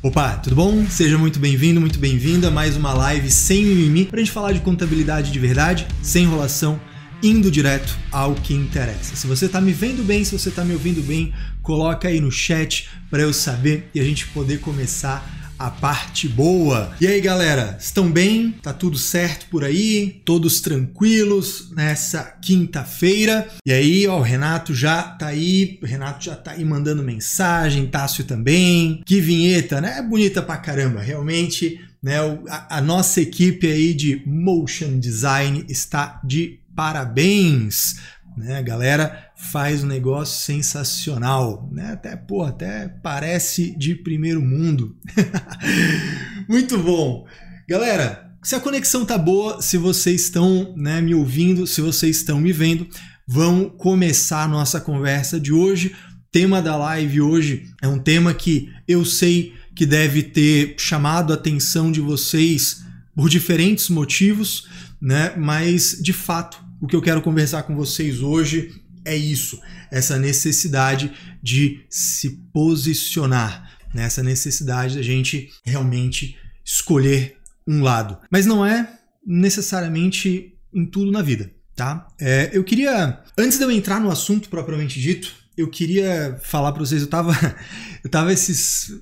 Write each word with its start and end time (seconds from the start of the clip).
Opa, 0.00 0.36
tudo 0.36 0.54
bom? 0.54 0.86
Seja 0.88 1.18
muito 1.18 1.40
bem-vindo, 1.40 1.80
muito 1.80 1.98
bem-vinda 1.98 2.46
a 2.46 2.50
mais 2.52 2.76
uma 2.76 2.94
live 2.94 3.28
sem 3.32 3.64
mimimi 3.64 4.04
pra 4.04 4.20
gente 4.20 4.30
falar 4.30 4.52
de 4.52 4.60
contabilidade 4.60 5.32
de 5.32 5.38
verdade, 5.40 5.88
sem 6.00 6.22
enrolação, 6.22 6.80
indo 7.20 7.50
direto 7.50 7.98
ao 8.12 8.32
que 8.36 8.54
interessa. 8.54 9.16
Se 9.16 9.26
você 9.26 9.48
tá 9.48 9.60
me 9.60 9.72
vendo 9.72 10.04
bem, 10.04 10.24
se 10.24 10.38
você 10.38 10.52
tá 10.52 10.64
me 10.64 10.72
ouvindo 10.72 11.02
bem, 11.02 11.34
coloca 11.62 12.06
aí 12.06 12.20
no 12.20 12.30
chat 12.30 12.88
para 13.10 13.22
eu 13.22 13.32
saber 13.32 13.90
e 13.92 13.98
a 13.98 14.04
gente 14.04 14.28
poder 14.28 14.60
começar 14.60 15.28
a 15.58 15.70
parte 15.70 16.28
boa. 16.28 16.94
E 17.00 17.06
aí, 17.06 17.20
galera, 17.20 17.76
estão 17.80 18.10
bem? 18.10 18.52
Tá 18.62 18.72
tudo 18.72 18.96
certo 18.96 19.46
por 19.50 19.64
aí? 19.64 20.22
Todos 20.24 20.60
tranquilos 20.60 21.70
nessa 21.72 22.22
quinta-feira? 22.22 23.48
E 23.66 23.72
aí, 23.72 24.06
ó, 24.06 24.18
o 24.18 24.22
Renato 24.22 24.72
já 24.72 25.02
tá 25.02 25.26
aí, 25.26 25.78
o 25.82 25.86
Renato 25.86 26.24
já 26.24 26.36
tá 26.36 26.52
aí 26.52 26.64
mandando 26.64 27.02
mensagem, 27.02 27.86
Tássio 27.86 28.24
também. 28.24 29.02
Que 29.04 29.20
vinheta, 29.20 29.80
né? 29.80 29.98
É 29.98 30.02
bonita 30.02 30.40
pra 30.40 30.56
caramba, 30.56 31.00
realmente, 31.00 31.80
né? 32.00 32.18
A, 32.48 32.78
a 32.78 32.80
nossa 32.80 33.20
equipe 33.20 33.66
aí 33.66 33.92
de 33.94 34.22
motion 34.24 35.00
design 35.00 35.64
está 35.68 36.20
de 36.24 36.60
parabéns 36.76 37.96
né? 38.38 38.62
Galera 38.62 39.27
faz 39.38 39.84
um 39.84 39.86
negócio 39.86 40.44
sensacional, 40.44 41.68
né? 41.72 41.92
Até, 41.92 42.16
pô, 42.16 42.42
até 42.42 42.88
parece 42.88 43.76
de 43.78 43.94
primeiro 43.94 44.42
mundo. 44.42 44.96
Muito 46.48 46.76
bom. 46.76 47.24
Galera, 47.68 48.32
se 48.42 48.56
a 48.56 48.60
conexão 48.60 49.04
tá 49.06 49.16
boa, 49.16 49.62
se 49.62 49.78
vocês 49.78 50.22
estão 50.22 50.74
né, 50.76 51.00
me 51.00 51.14
ouvindo, 51.14 51.66
se 51.66 51.80
vocês 51.80 52.16
estão 52.16 52.40
me 52.40 52.52
vendo, 52.52 52.88
vamos 53.26 53.72
começar 53.78 54.42
a 54.42 54.48
nossa 54.48 54.80
conversa 54.80 55.38
de 55.38 55.52
hoje. 55.52 55.94
Tema 56.32 56.60
da 56.60 56.76
live 56.76 57.20
hoje 57.20 57.70
é 57.80 57.86
um 57.86 57.98
tema 57.98 58.34
que 58.34 58.68
eu 58.88 59.04
sei 59.04 59.54
que 59.74 59.86
deve 59.86 60.22
ter 60.24 60.74
chamado 60.78 61.32
a 61.32 61.36
atenção 61.36 61.92
de 61.92 62.00
vocês 62.00 62.82
por 63.14 63.28
diferentes 63.28 63.88
motivos, 63.88 64.68
né? 65.00 65.32
Mas 65.36 65.96
de 66.00 66.12
fato 66.12 66.58
o 66.80 66.86
que 66.86 66.96
eu 66.96 67.02
quero 67.02 67.22
conversar 67.22 67.62
com 67.62 67.76
vocês 67.76 68.20
hoje 68.20 68.72
é 69.08 69.16
isso, 69.16 69.60
essa 69.90 70.18
necessidade 70.18 71.12
de 71.42 71.84
se 71.88 72.30
posicionar, 72.52 73.78
né? 73.94 74.04
essa 74.04 74.22
necessidade 74.22 74.96
da 74.96 75.02
gente 75.02 75.50
realmente 75.64 76.36
escolher 76.64 77.36
um 77.66 77.82
lado. 77.82 78.18
Mas 78.30 78.46
não 78.46 78.64
é 78.64 78.88
necessariamente 79.26 80.54
em 80.72 80.84
tudo 80.86 81.10
na 81.10 81.22
vida, 81.22 81.50
tá? 81.74 82.06
É, 82.20 82.50
eu 82.52 82.62
queria, 82.62 83.22
antes 83.36 83.58
de 83.58 83.64
eu 83.64 83.70
entrar 83.70 84.00
no 84.00 84.10
assunto 84.10 84.48
propriamente 84.48 85.00
dito, 85.00 85.34
eu 85.56 85.68
queria 85.68 86.38
falar 86.42 86.72
para 86.72 86.80
vocês, 86.80 87.02
eu 87.02 87.08
tava, 87.08 87.32
eu 88.04 88.10
tava 88.10 88.32
esses 88.32 88.92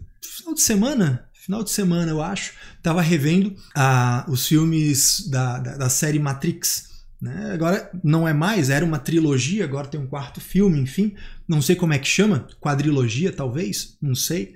final 0.46 0.54
de 0.54 0.60
semana, 0.60 1.28
final 1.32 1.64
de 1.64 1.70
semana 1.70 2.10
eu 2.10 2.22
acho, 2.22 2.52
tava 2.82 3.02
revendo 3.02 3.54
ah, 3.74 4.24
os 4.28 4.46
filmes 4.46 5.28
da, 5.28 5.58
da, 5.58 5.76
da 5.76 5.88
série 5.88 6.20
Matrix. 6.20 6.95
Né? 7.26 7.52
Agora 7.52 7.90
não 8.04 8.26
é 8.26 8.32
mais, 8.32 8.70
era 8.70 8.84
uma 8.84 9.00
trilogia, 9.00 9.64
agora 9.64 9.88
tem 9.88 9.98
um 9.98 10.06
quarto 10.06 10.40
filme, 10.40 10.78
enfim. 10.78 11.16
Não 11.48 11.60
sei 11.60 11.74
como 11.74 11.92
é 11.92 11.98
que 11.98 12.06
chama, 12.06 12.46
quadrilogia 12.60 13.32
talvez, 13.32 13.96
não 14.00 14.14
sei. 14.14 14.54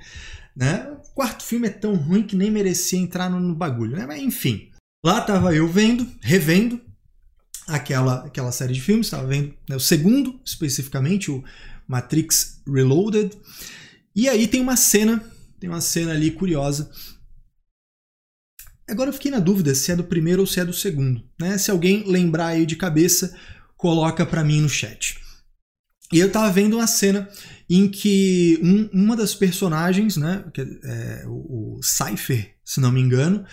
Né? 0.55 0.89
O 1.05 1.15
quarto 1.15 1.43
filme 1.43 1.67
é 1.67 1.71
tão 1.71 1.97
ruim 1.97 2.23
que 2.23 2.37
nem 2.37 2.51
merecia 2.51 2.99
entrar 2.99 3.29
no, 3.29 3.41
no 3.41 3.57
bagulho, 3.57 3.97
né? 3.97 4.07
Mas 4.07 4.23
enfim. 4.23 4.71
Lá 5.05 5.19
estava 5.19 5.53
eu 5.55 5.67
vendo, 5.67 6.07
revendo 6.21 6.81
aquela, 7.67 8.27
aquela 8.27 8.53
série 8.53 8.75
de 8.75 8.81
filmes, 8.81 9.07
estava 9.07 9.27
vendo 9.27 9.53
né, 9.69 9.75
o 9.75 9.81
segundo, 9.81 10.39
especificamente, 10.45 11.31
o 11.31 11.43
Matrix 11.89 12.63
Reloaded. 12.67 13.33
E 14.15 14.29
aí 14.29 14.47
tem 14.47 14.61
uma 14.61 14.77
cena, 14.77 15.25
tem 15.59 15.69
uma 15.69 15.81
cena 15.81 16.13
ali 16.13 16.31
curiosa 16.31 16.91
Agora 18.91 19.11
eu 19.11 19.15
fiquei 19.15 19.31
na 19.31 19.39
dúvida 19.39 19.75
se 19.75 19.93
é 19.93 19.97
do 19.97 20.05
primeiro 20.05 20.41
ou 20.41 20.47
se 20.47 20.61
é 20.61 20.65
do 20.65 20.73
segundo. 20.73 21.23
Né? 21.39 21.57
Se 21.59 21.71
alguém 21.71 22.05
lembrar 22.07 22.49
aí 22.49 22.67
de 22.67 22.77
cabeça, 22.77 23.35
coloca 23.77 24.27
para 24.27 24.45
mim 24.45 24.61
no 24.61 24.69
chat. 24.69 25.19
E 26.13 26.19
eu 26.19 26.31
tava 26.31 26.51
vendo 26.51 26.77
uma 26.77 26.87
cena 26.87 27.29
em 27.69 27.89
que 27.89 28.59
um, 28.63 28.89
uma 28.93 29.17
das 29.17 29.35
personagens, 29.35 30.17
né, 30.17 30.45
é, 30.85 31.25
o, 31.27 31.79
o 31.79 31.81
Cypher, 31.83 32.57
se 32.65 32.81
não 32.81 32.91
me 32.91 33.01
engano, 33.01 33.45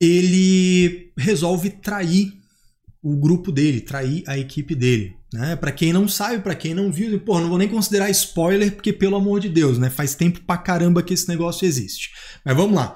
ele 0.00 1.12
resolve 1.18 1.70
trair 1.70 2.32
o 3.02 3.16
grupo 3.16 3.50
dele, 3.50 3.80
trair 3.80 4.22
a 4.26 4.38
equipe 4.38 4.74
dele. 4.74 5.16
Né? 5.32 5.56
Para 5.56 5.72
quem 5.72 5.92
não 5.92 6.06
sabe, 6.06 6.42
para 6.42 6.54
quem 6.54 6.72
não 6.74 6.92
viu, 6.92 7.18
pô, 7.20 7.40
não 7.40 7.48
vou 7.48 7.58
nem 7.58 7.68
considerar 7.68 8.08
spoiler, 8.10 8.72
porque 8.72 8.92
pelo 8.92 9.16
amor 9.16 9.40
de 9.40 9.48
Deus, 9.48 9.78
né? 9.78 9.90
Faz 9.90 10.14
tempo 10.14 10.40
pra 10.42 10.56
caramba 10.56 11.02
que 11.02 11.12
esse 11.12 11.28
negócio 11.28 11.66
existe. 11.66 12.12
Mas 12.44 12.56
vamos 12.56 12.76
lá. 12.76 12.94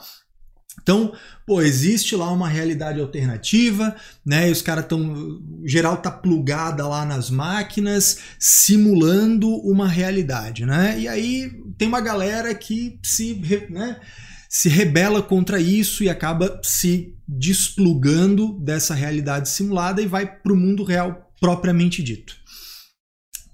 Então, 0.80 1.12
pô, 1.48 1.62
existe 1.62 2.14
lá 2.14 2.31
uma 2.31 2.47
realidade 2.47 3.00
alternativa, 3.00 3.97
né? 4.25 4.50
E 4.50 4.53
os 4.53 4.60
caras 4.60 4.84
estão. 4.84 5.42
geral 5.64 5.97
tá 5.97 6.10
plugada 6.10 6.86
lá 6.86 7.06
nas 7.06 7.31
máquinas, 7.31 8.19
simulando 8.38 9.48
uma 9.48 9.88
realidade, 9.88 10.66
né? 10.66 11.00
E 11.00 11.08
aí 11.08 11.50
tem 11.78 11.88
uma 11.88 12.03
galera 12.03 12.54
que 12.54 13.00
se, 13.03 13.41
né, 13.70 13.98
se 14.47 14.69
rebela 14.69 15.22
contra 15.22 15.58
isso 15.58 16.04
e 16.04 16.10
acaba 16.10 16.60
se 16.62 17.14
desplugando 17.26 18.53
dessa 18.60 18.94
realidade 18.94 19.48
simulada 19.48 20.03
e 20.03 20.06
vai 20.06 20.26
para 20.26 20.53
o 20.53 20.56
mundo 20.56 20.84
real 20.84 21.32
propriamente 21.41 22.03
dito. 22.03 22.37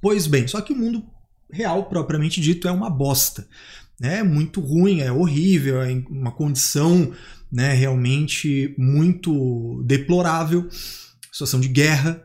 Pois 0.03 0.27
bem, 0.27 0.49
só 0.49 0.61
que 0.61 0.73
o 0.73 0.77
mundo 0.77 1.05
real 1.49 1.89
propriamente 1.89 2.41
dito 2.41 2.67
é 2.67 2.73
uma 2.73 2.91
bosta 2.91 3.47
é 4.03 4.23
muito 4.23 4.61
ruim, 4.61 5.01
é 5.01 5.13
horrível, 5.13 5.81
é 5.83 5.93
uma 6.11 6.33
condição 6.33 7.13
né, 7.55 7.73
realmente 7.73 8.75
muito 8.77 9.81
deplorável, 9.87 10.69
situação 11.33 11.61
de 11.61 11.69
guerra. 11.69 12.21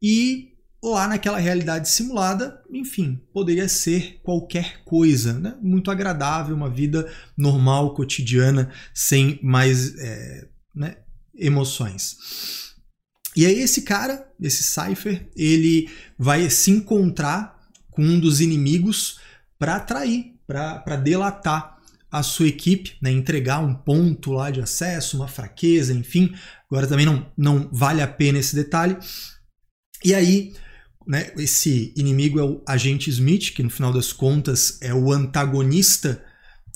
E 0.00 0.48
lá 0.82 1.06
naquela 1.06 1.38
realidade 1.38 1.90
simulada, 1.90 2.58
enfim, 2.72 3.20
poderia 3.34 3.68
ser 3.68 4.18
qualquer 4.22 4.82
coisa, 4.82 5.34
né? 5.34 5.54
muito 5.60 5.90
agradável, 5.90 6.56
uma 6.56 6.70
vida 6.70 7.06
normal, 7.36 7.94
cotidiana, 7.94 8.72
sem 8.94 9.38
mais 9.42 9.94
é, 9.98 10.48
né, 10.74 10.96
emoções. 11.36 12.16
E 13.36 13.44
aí 13.44 13.60
esse 13.60 13.82
cara, 13.82 14.26
esse 14.40 14.62
Cypher, 14.62 15.30
ele 15.36 15.90
vai 16.18 16.48
se 16.48 16.70
encontrar 16.70 17.60
com 17.90 18.02
um 18.02 18.18
dos 18.18 18.40
inimigos 18.40 19.20
para 19.58 19.76
atrair 19.76 20.32
para 20.46 20.96
delatar 20.96 21.78
a 22.12 22.22
sua 22.22 22.46
equipe, 22.46 22.94
né, 23.00 23.10
entregar 23.10 23.60
um 23.60 23.74
ponto 23.74 24.32
lá 24.32 24.50
de 24.50 24.60
acesso, 24.60 25.16
uma 25.16 25.26
fraqueza, 25.26 25.94
enfim. 25.94 26.34
Agora 26.70 26.86
também 26.86 27.06
não, 27.06 27.26
não 27.34 27.70
vale 27.72 28.02
a 28.02 28.06
pena 28.06 28.38
esse 28.38 28.54
detalhe. 28.54 28.98
E 30.04 30.14
aí, 30.14 30.52
né, 31.06 31.32
esse 31.38 31.90
inimigo 31.96 32.38
é 32.38 32.42
o 32.42 32.62
agente 32.68 33.08
Smith, 33.08 33.54
que 33.54 33.62
no 33.62 33.70
final 33.70 33.90
das 33.90 34.12
contas 34.12 34.78
é 34.82 34.92
o 34.92 35.10
antagonista 35.10 36.22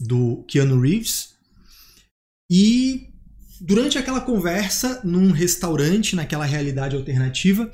do 0.00 0.42
Keanu 0.48 0.80
Reeves. 0.80 1.34
E 2.50 3.12
durante 3.60 3.98
aquela 3.98 4.22
conversa 4.22 5.02
num 5.04 5.32
restaurante, 5.32 6.16
naquela 6.16 6.46
realidade 6.46 6.96
alternativa, 6.96 7.70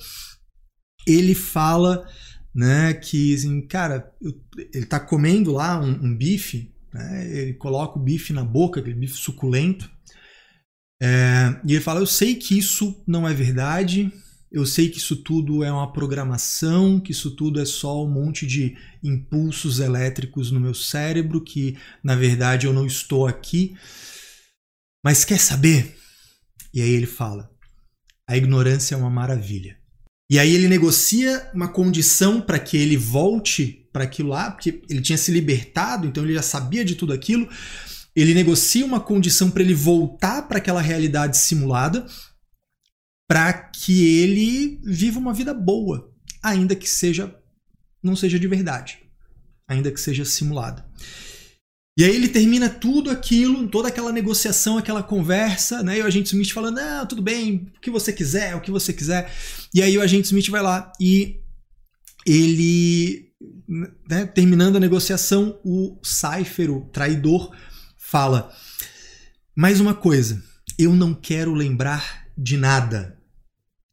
ele 1.07 1.35
fala 1.35 2.09
né? 2.55 2.93
Que, 2.95 3.35
assim, 3.35 3.61
cara, 3.63 4.13
eu, 4.21 4.35
ele 4.75 4.87
tá 4.87 5.01
comendo 5.01 5.53
lá 5.53 5.81
um, 5.81 5.91
um, 5.91 6.17
bife, 6.17 6.72
né? 6.93 7.29
Ele 7.31 7.55
coloca 7.55 7.99
o 7.99 8.03
bife 8.03 8.33
na 8.33 8.45
boca, 8.45 8.81
aquele 8.81 8.97
bife 8.97 9.17
suculento. 9.17 9.91
É, 11.03 11.61
e 11.67 11.73
ele 11.73 11.81
fala: 11.81 12.01
Eu 12.01 12.07
sei 12.07 12.35
que 12.35 12.57
isso 12.57 13.03
não 13.07 13.27
é 13.27 13.35
verdade, 13.35 14.13
eu 14.51 14.67
sei 14.67 14.91
que 14.91 14.99
isso 14.99 15.17
tudo 15.17 15.65
é 15.65 15.73
uma 15.73 15.93
programação, 15.93 17.01
que 17.01 17.13
isso 17.13 17.35
tudo 17.35 17.61
é 17.61 17.65
só 17.65 18.05
um 18.05 18.11
monte 18.11 18.47
de 18.47 18.77
impulsos 19.03 19.81
elétricos 19.81 20.51
no 20.51 20.61
meu 20.61 20.75
cérebro, 20.75 21.43
que 21.43 21.79
na 22.05 22.15
verdade 22.15 22.67
eu 22.67 22.73
não 22.73 22.87
estou 22.87 23.27
aqui. 23.27 23.75
Mas 25.03 25.25
quer 25.25 25.41
saber? 25.41 25.97
E 26.73 26.83
aí 26.83 26.91
ele 26.91 27.07
fala: 27.07 27.51
a 28.29 28.37
ignorância 28.37 28.95
é 28.95 28.99
uma 28.99 29.11
maravilha. 29.11 29.82
E 30.33 30.39
aí 30.39 30.55
ele 30.55 30.67
negocia 30.67 31.47
uma 31.53 31.69
condição 31.69 32.41
para 32.41 32.59
que 32.59 32.75
ele 32.79 32.97
volte 32.97 33.87
para 33.93 34.05
aquilo 34.05 34.31
lá, 34.31 34.51
porque 34.51 34.81
ele 34.89 35.03
tinha 35.03 35.19
se 35.19 35.31
libertado, 35.31 36.07
então 36.07 36.25
ele 36.25 36.33
já 36.33 36.41
sabia 36.41 36.83
de 36.83 36.95
tudo 36.95 37.13
aquilo. 37.13 37.47
Ele 38.17 38.33
negocia 38.33 38.83
uma 38.87 38.99
condição 38.99 39.51
para 39.51 39.63
ele 39.63 39.75
voltar 39.75 40.49
para 40.49 40.57
aquela 40.57 40.81
realidade 40.81 41.37
simulada, 41.37 42.07
para 43.29 43.53
que 43.53 44.07
ele 44.23 44.81
viva 44.83 45.19
uma 45.19 45.35
vida 45.35 45.53
boa, 45.53 46.11
ainda 46.43 46.75
que 46.75 46.89
seja 46.89 47.39
não 48.03 48.17
seja 48.17 48.39
de 48.39 48.49
verdade, 48.49 49.01
ainda 49.69 49.93
que 49.93 50.01
seja 50.01 50.25
simulada. 50.25 50.83
E 51.97 52.05
aí 52.05 52.17
ele 52.17 52.29
termina 52.29 52.71
tudo 52.71 53.11
aquilo, 53.11 53.69
toda 53.69 53.89
aquela 53.89 54.11
negociação, 54.11 54.79
aquela 54.79 55.03
conversa, 55.03 55.83
né? 55.83 55.99
E 55.99 56.03
o 56.03 56.07
agente 56.07 56.29
Smith 56.29 56.53
falando, 56.53 56.77
não, 56.77 57.07
tudo 57.07 57.21
bem, 57.21 57.71
o 57.77 57.81
que 57.81 57.91
você 57.91 58.13
quiser, 58.13 58.57
o 58.57 58.63
que 58.63 58.71
você 58.71 58.93
quiser. 58.93 59.31
E 59.75 59.83
aí 59.83 59.97
o 59.99 60.03
agente 60.03 60.27
Smith 60.27 60.49
vai 60.49 60.63
lá 60.63 60.91
e 60.99 61.41
ele, 62.27 63.31
né, 64.09 64.25
terminando 64.25 64.77
a 64.77 64.81
negociação, 64.81 65.61
o 65.63 65.99
Cypher, 66.03 66.71
o 66.71 66.87
traidor, 66.87 67.55
fala: 67.99 68.51
mais 69.55 69.81
uma 69.81 69.95
coisa, 69.95 70.43
eu 70.79 70.95
não 70.95 71.13
quero 71.13 71.53
lembrar 71.53 72.27
de 72.39 72.57
nada, 72.57 73.19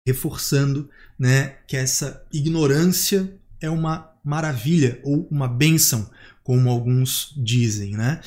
reforçando, 0.06 0.90
né, 1.18 1.58
que 1.68 1.76
essa 1.76 2.26
ignorância 2.32 3.38
é 3.60 3.70
uma 3.70 4.10
maravilha 4.24 5.02
ou 5.04 5.28
uma 5.30 5.48
bênção, 5.48 6.10
como 6.50 6.68
alguns 6.68 7.32
dizem, 7.38 7.92
né? 7.92 8.22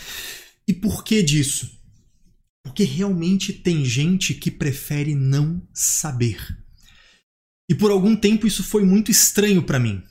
E 0.69 0.73
por 0.73 1.03
que 1.03 1.25
disso? 1.25 1.77
Porque 2.63 2.85
realmente 2.85 3.53
tem 3.53 3.85
gente 3.85 4.33
que 4.33 4.49
prefere 4.49 5.13
não 5.13 5.61
saber. 5.75 6.39
E 7.69 7.75
por 7.75 7.91
algum 7.91 8.15
tempo 8.15 8.47
isso 8.47 8.63
foi 8.63 8.85
muito 8.85 9.11
estranho 9.11 9.61
para 9.65 9.81
mim. 9.81 10.05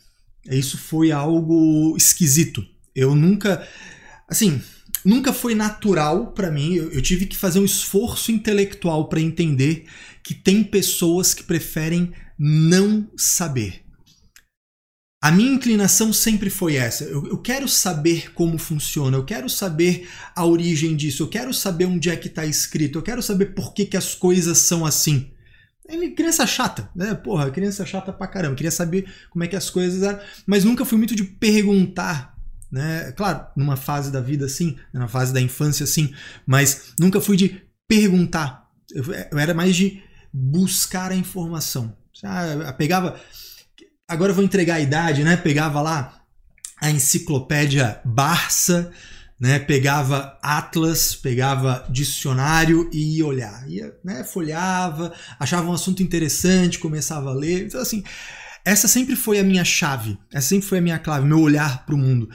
Isso 0.46 0.78
foi 0.78 1.14
algo 1.14 1.96
esquisito. 1.96 2.68
Eu 2.94 3.16
nunca, 3.16 3.66
assim, 4.28 4.62
nunca 5.06 5.32
foi 5.32 5.56
natural 5.56 6.34
para 6.34 6.52
mim. 6.52 6.74
Eu, 6.76 7.02
tive 7.02 7.26
que 7.26 7.38
fazer 7.38 7.60
um 7.60 7.66
esforço 7.66 8.30
intelectual 8.30 9.08
para 9.08 9.22
entender 9.22 9.86
que 10.22 10.34
tem 10.34 10.66
pessoas 10.66 11.34
que 11.34 11.44
preferem 11.44 12.12
não 12.38 13.10
saber. 13.16 13.81
A 15.22 15.30
minha 15.30 15.54
inclinação 15.54 16.12
sempre 16.12 16.50
foi 16.50 16.78
essa. 16.78 17.04
Eu, 17.04 17.28
eu, 17.28 17.38
quero 17.38 17.68
saber 17.68 18.34
como 18.34 18.58
funciona, 18.58 19.16
eu 19.16 19.24
quero 19.24 19.48
saber 19.48 20.10
a 20.36 20.44
origem 20.44 20.96
disso, 20.96 21.22
eu 21.22 21.28
quero 21.28 21.54
saber 21.54 21.86
onde 21.86 22.10
é 22.10 22.16
que 22.16 22.28
está 22.28 22.44
escrito, 22.44 22.98
eu 22.98 23.04
quero 23.04 23.22
saber 23.22 23.54
por 23.54 23.72
que, 23.72 23.86
que 23.86 23.96
as 23.96 24.16
coisas 24.16 24.58
são 24.58 24.84
assim. 24.84 25.32
Ele, 25.88 26.12
criança 26.12 26.48
chata, 26.48 26.90
né? 26.96 27.14
Porra, 27.14 27.52
criança 27.52 27.86
chata 27.86 28.12
pra 28.12 28.28
caramba. 28.28 28.56
Queria 28.56 28.72
saber 28.72 29.14
como 29.30 29.44
é 29.44 29.48
que 29.48 29.56
as 29.56 29.70
coisas 29.70 30.02
eram, 30.02 30.20
mas 30.48 30.64
nunca 30.64 30.86
fui 30.86 30.98
muito 30.98 31.16
de 31.16 31.24
perguntar, 31.24 32.36
né? 32.72 33.12
Claro, 33.12 33.46
numa 33.56 33.76
fase 33.76 34.12
da 34.12 34.22
vida 34.22 34.46
assim, 34.46 34.76
na 34.92 35.08
fase 35.08 35.32
da 35.32 35.42
infância 35.42 35.84
assim, 35.84 36.16
mas 36.48 36.94
nunca 37.00 37.22
fui 37.22 37.38
de 37.38 37.62
perguntar. 37.88 38.68
Eu, 38.92 39.04
eu 39.32 39.38
era 39.38 39.54
mais 39.54 39.76
de 39.76 40.02
buscar 40.34 41.12
a 41.12 41.16
informação. 41.16 41.96
Ah, 42.24 42.74
pegava 42.74 43.20
agora 44.12 44.32
eu 44.32 44.36
vou 44.36 44.44
entregar 44.44 44.76
a 44.76 44.82
idade, 44.82 45.24
né? 45.24 45.38
Pegava 45.38 45.82
lá 45.82 46.22
a 46.82 46.92
enciclopédia 46.92 48.02
Barça, 48.04 48.92
né? 49.40 49.58
Pegava 49.58 50.38
Atlas, 50.44 51.16
pegava 51.16 51.86
dicionário 51.90 52.90
e 52.92 53.18
ia 53.18 53.26
olhar. 53.26 53.70
Ia, 53.70 53.94
né? 54.04 54.24
Folhava, 54.26 55.14
achava 55.40 55.70
um 55.70 55.74
assunto 55.74 56.04
interessante, 56.04 56.78
começava 56.78 57.30
a 57.30 57.34
ler. 57.34 57.66
Então, 57.66 57.82
assim, 57.82 58.04
essa 58.66 58.88
sempre 58.88 59.16
foi 59.16 59.40
a 59.40 59.44
minha 59.44 59.64
chave, 59.64 60.18
essa 60.32 60.50
sempre 60.50 60.68
foi 60.68 60.80
a 60.80 60.82
minha 60.82 61.00
clave, 61.00 61.26
meu 61.26 61.40
olhar 61.40 61.86
para 61.86 61.96
o 61.96 61.98
mundo. 61.98 62.30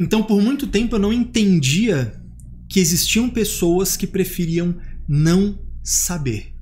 Então, 0.00 0.24
por 0.24 0.42
muito 0.42 0.66
tempo 0.66 0.96
eu 0.96 1.00
não 1.00 1.12
entendia 1.12 2.20
que 2.68 2.80
existiam 2.80 3.30
pessoas 3.30 3.96
que 3.96 4.08
preferiam 4.08 4.76
não 5.08 5.56
saber. 5.84 6.53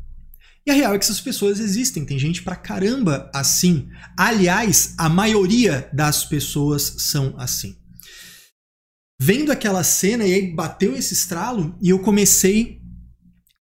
E 0.67 0.71
a 0.71 0.75
real 0.75 0.95
é 0.95 0.99
que 0.99 1.05
essas 1.05 1.21
pessoas 1.21 1.59
existem, 1.59 2.05
tem 2.05 2.19
gente 2.19 2.43
pra 2.43 2.55
caramba 2.55 3.31
assim. 3.35 3.89
Aliás, 4.17 4.95
a 4.97 5.09
maioria 5.09 5.91
das 5.93 6.25
pessoas 6.25 6.95
são 6.99 7.35
assim. 7.37 7.77
Vendo 9.21 9.53
aquela 9.53 9.85
cena, 9.85 10.25
e 10.25 10.35
aí 10.35 10.55
bateu 10.55 10.97
esse 10.97 11.15
estralo, 11.15 11.77
e 11.81 11.91
eu 11.91 11.99
comecei 12.01 12.82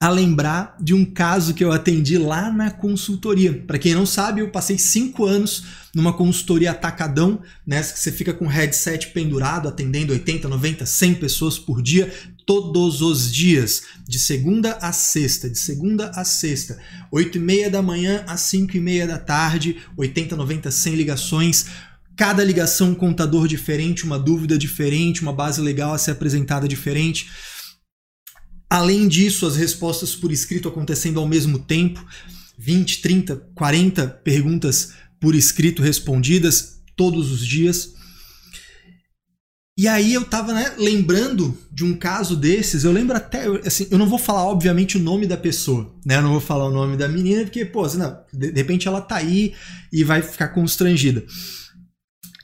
a 0.02 0.08
lembrar 0.08 0.78
de 0.80 0.94
um 0.94 1.04
caso 1.04 1.54
que 1.54 1.62
eu 1.62 1.74
atendi 1.74 2.18
lá 2.18 2.50
na 2.50 2.72
consultoria. 2.72 3.66
Para 3.68 3.78
quem 3.78 3.94
não 3.94 4.06
sabe, 4.06 4.40
eu 4.40 4.50
passei 4.50 4.78
cinco 4.78 5.26
anos 5.26 5.64
numa 5.94 6.14
consultoria 6.14 6.72
atacadão, 6.72 7.42
nessa 7.68 7.94
que 7.94 8.00
você 8.00 8.10
fica 8.10 8.34
com 8.34 8.48
headset 8.48 9.08
pendurado, 9.08 9.68
atendendo 9.68 10.14
80, 10.14 10.48
90, 10.48 10.86
100 10.86 11.16
pessoas 11.16 11.60
por 11.60 11.82
dia, 11.82 12.14
todos 12.46 13.02
os 13.02 13.30
dias, 13.30 13.84
de 14.08 14.18
segunda 14.18 14.78
a 14.82 14.94
sexta, 14.94 15.50
de 15.50 15.60
segunda 15.60 16.10
a 16.16 16.24
sexta, 16.24 16.80
8 17.12 17.38
e 17.38 17.42
meia 17.42 17.70
da 17.70 17.82
manhã 17.82 18.24
às 18.26 18.40
5 18.42 18.78
e 18.78 18.80
meia 18.80 19.06
da 19.06 19.18
tarde, 19.18 19.80
80, 19.98 20.34
90, 20.34 20.72
100 20.72 20.96
ligações, 20.96 21.66
cada 22.16 22.42
ligação 22.42 22.92
um 22.92 22.96
contador 22.96 23.50
diferente, 23.50 24.06
uma 24.06 24.18
dúvida 24.18 24.58
diferente, 24.58 25.22
uma 25.22 25.34
base 25.34 25.60
legal 25.60 25.94
a 25.94 25.98
ser 25.98 26.12
apresentada 26.12 26.70
diferente. 26.70 27.28
Além 28.70 29.08
disso, 29.08 29.48
as 29.48 29.56
respostas 29.56 30.16
por 30.16 30.32
escrito 30.32 30.68
acontecendo 30.68 31.20
ao 31.20 31.28
mesmo 31.28 31.58
tempo, 31.58 32.06
20, 32.58 33.02
30, 33.02 33.36
40 33.56 34.08
perguntas 34.08 34.94
por 35.20 35.34
escrito 35.34 35.82
respondidas 35.82 36.80
todos 36.96 37.32
os 37.32 37.46
dias. 37.46 37.94
E 39.78 39.88
aí 39.88 40.14
eu 40.14 40.26
tava 40.26 40.54
né, 40.54 40.76
lembrando 40.78 41.58
de 41.72 41.86
um 41.86 41.96
caso 41.96 42.36
desses, 42.36 42.84
eu 42.84 42.92
lembro 42.92 43.16
até, 43.16 43.46
assim, 43.66 43.88
eu 43.90 43.98
não 43.98 44.08
vou 44.08 44.20
falar 44.20 44.44
obviamente 44.44 44.98
o 44.98 45.02
nome 45.02 45.26
da 45.26 45.38
pessoa, 45.38 45.96
né? 46.06 46.18
Eu 46.18 46.22
não 46.22 46.32
vou 46.32 46.42
falar 46.42 46.66
o 46.66 46.72
nome 46.72 46.98
da 46.98 47.08
menina, 47.08 47.44
porque, 47.44 47.64
pô, 47.64 47.86
assim, 47.86 47.98
não, 47.98 48.20
de, 48.34 48.52
repente 48.52 48.90
ela 48.90 49.00
tá 49.00 49.16
aí 49.16 49.54
e 49.92 50.04
vai 50.04 50.22
ficar 50.22 50.50
constrangida. 50.50 51.24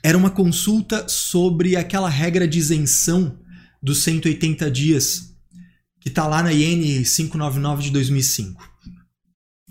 Era 0.02 0.16
uma 0.16 0.30
consulta 0.30 1.06
sobre 1.08 1.76
aquela 1.76 2.08
regra 2.08 2.48
de 2.48 2.58
isenção 2.58 3.38
dos 3.82 3.98
180 3.98 4.70
dias 4.70 5.25
que 6.06 6.10
está 6.10 6.24
lá 6.24 6.40
na 6.40 6.52
IN 6.52 7.02
599 7.02 7.82
de 7.82 7.90
2005. 7.90 8.62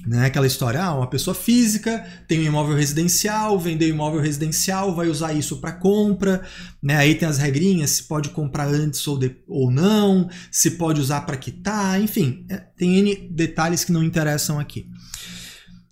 Né? 0.06 0.26
Aquela 0.26 0.46
história, 0.46 0.84
ah, 0.84 0.94
uma 0.94 1.10
pessoa 1.10 1.34
física 1.34 2.06
tem 2.28 2.42
um 2.42 2.44
imóvel 2.44 2.76
residencial, 2.76 3.58
vendeu 3.58 3.88
imóvel 3.88 4.20
residencial, 4.20 4.94
vai 4.94 5.08
usar 5.08 5.32
isso 5.32 5.62
para 5.62 5.72
compra, 5.72 6.44
né? 6.84 6.98
aí 6.98 7.16
tem 7.16 7.26
as 7.26 7.38
regrinhas, 7.38 7.92
se 7.92 8.04
pode 8.04 8.32
comprar 8.32 8.68
antes 8.68 9.08
ou, 9.08 9.18
de, 9.18 9.34
ou 9.48 9.72
não, 9.72 10.30
se 10.52 10.72
pode 10.72 11.00
usar 11.00 11.22
para 11.22 11.38
quitar, 11.38 12.02
enfim, 12.02 12.46
é, 12.50 12.58
tem 12.58 12.98
N 12.98 13.30
detalhes 13.32 13.86
que 13.86 13.94
não 13.94 14.04
interessam 14.04 14.60
aqui. 14.60 14.90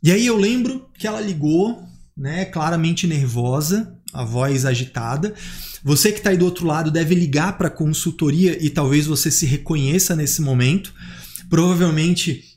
E 0.04 0.12
aí 0.12 0.25
eu 0.25 0.36
lembro 0.36 0.89
que 1.00 1.07
ela 1.07 1.22
ligou, 1.22 1.81
né, 2.18 2.44
claramente 2.44 3.07
nervosa, 3.07 3.98
a 4.13 4.24
voz 4.24 4.65
agitada, 4.65 5.33
você 5.83 6.12
que 6.12 6.19
está 6.19 6.30
aí 6.30 6.38
do 6.38 6.45
outro 6.45 6.65
lado 6.65 6.92
deve 6.92 7.15
ligar 7.15 7.57
para 7.57 7.68
a 7.68 7.71
consultoria 7.71 8.63
e 8.63 8.69
talvez 8.69 9.06
você 9.06 9.30
se 9.30 9.45
reconheça 9.45 10.15
nesse 10.15 10.42
momento. 10.42 10.94
Provavelmente 11.50 12.54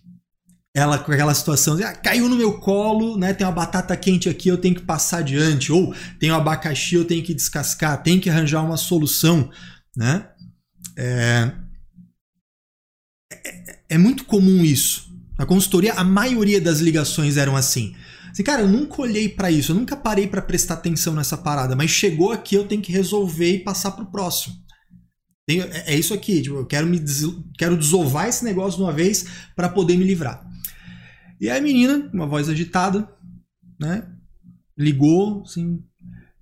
ela 0.76 0.98
com 0.98 1.10
aquela 1.10 1.32
situação 1.32 1.78
ah, 1.82 1.94
caiu 1.94 2.28
no 2.28 2.36
meu 2.36 2.58
colo, 2.58 3.16
né? 3.16 3.32
Tem 3.32 3.46
uma 3.46 3.52
batata 3.52 3.96
quente 3.96 4.28
aqui, 4.28 4.48
eu 4.48 4.58
tenho 4.58 4.74
que 4.74 4.82
passar 4.82 5.18
adiante, 5.18 5.72
ou 5.72 5.94
tem 6.20 6.30
um 6.30 6.34
abacaxi, 6.34 6.96
eu 6.96 7.04
tenho 7.04 7.24
que 7.24 7.32
descascar, 7.32 8.02
tem 8.02 8.20
que 8.20 8.28
arranjar 8.28 8.62
uma 8.62 8.76
solução, 8.76 9.50
né? 9.96 10.28
É, 10.94 11.50
é, 13.32 13.78
é 13.88 13.98
muito 13.98 14.26
comum 14.26 14.62
isso. 14.62 15.10
Na 15.38 15.46
consultoria, 15.46 15.94
a 15.94 16.04
maioria 16.04 16.60
das 16.60 16.80
ligações 16.80 17.38
eram 17.38 17.56
assim. 17.56 17.96
Assim, 18.37 18.43
cara, 18.43 18.61
eu 18.61 18.69
nunca 18.69 19.00
olhei 19.00 19.31
para 19.31 19.50
isso, 19.50 19.73
eu 19.73 19.76
nunca 19.76 19.97
parei 19.97 20.26
para 20.26 20.43
prestar 20.43 20.75
atenção 20.75 21.14
nessa 21.14 21.38
parada, 21.38 21.75
mas 21.75 21.90
chegou 21.90 22.33
aqui, 22.33 22.55
eu 22.55 22.69
tenho 22.69 22.83
que 22.83 22.93
resolver 22.93 23.50
e 23.50 23.64
passar 23.64 23.93
pro 23.93 24.11
próximo. 24.11 24.55
É, 25.49 25.95
é, 25.95 25.99
isso 25.99 26.12
aqui, 26.12 26.43
tipo, 26.43 26.57
eu 26.57 26.66
quero 26.66 26.87
me 26.87 26.99
des, 26.99 27.23
quero 27.57 27.78
desovar 27.78 28.28
esse 28.28 28.45
negócio 28.45 28.76
de 28.76 28.85
uma 28.85 28.93
vez 28.93 29.25
para 29.57 29.71
poder 29.71 29.97
me 29.97 30.05
livrar. 30.05 30.47
E 31.40 31.49
aí 31.49 31.59
a 31.59 31.62
menina, 31.62 32.11
uma 32.12 32.26
voz 32.26 32.50
agitada, 32.50 33.09
né, 33.81 34.07
ligou, 34.76 35.40
assim, 35.40 35.83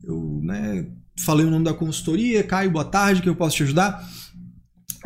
eu, 0.02 0.40
né, 0.42 0.90
falei 1.20 1.46
o 1.46 1.50
nome 1.50 1.64
da 1.64 1.74
consultoria, 1.74 2.42
Caio, 2.42 2.72
boa 2.72 2.84
tarde, 2.84 3.22
que 3.22 3.28
eu 3.28 3.36
posso 3.36 3.54
te 3.54 3.62
ajudar? 3.62 4.04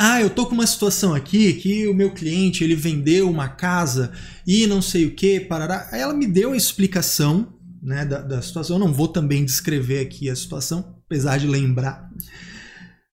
Ah, 0.00 0.20
eu 0.20 0.30
tô 0.30 0.46
com 0.46 0.54
uma 0.54 0.66
situação 0.66 1.12
aqui 1.12 1.54
que 1.54 1.88
o 1.88 1.92
meu 1.92 2.14
cliente 2.14 2.62
ele 2.62 2.76
vendeu 2.76 3.28
uma 3.28 3.48
casa 3.48 4.12
e 4.46 4.64
não 4.64 4.80
sei 4.80 5.06
o 5.06 5.14
que, 5.14 5.40
parará. 5.40 5.88
Aí 5.90 6.00
ela 6.00 6.14
me 6.14 6.24
deu 6.24 6.52
a 6.52 6.56
explicação 6.56 7.52
né, 7.82 8.04
da, 8.04 8.20
da 8.20 8.40
situação. 8.40 8.76
Eu 8.76 8.86
não 8.86 8.92
vou 8.92 9.08
também 9.08 9.44
descrever 9.44 9.98
aqui 9.98 10.30
a 10.30 10.36
situação, 10.36 11.00
apesar 11.04 11.38
de 11.38 11.48
lembrar. 11.48 12.08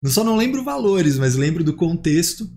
Eu 0.03 0.09
só 0.09 0.25
não 0.25 0.35
lembro 0.35 0.61
valores, 0.61 1.17
mas 1.17 1.35
lembro 1.35 1.63
do 1.63 1.73
contexto. 1.73 2.51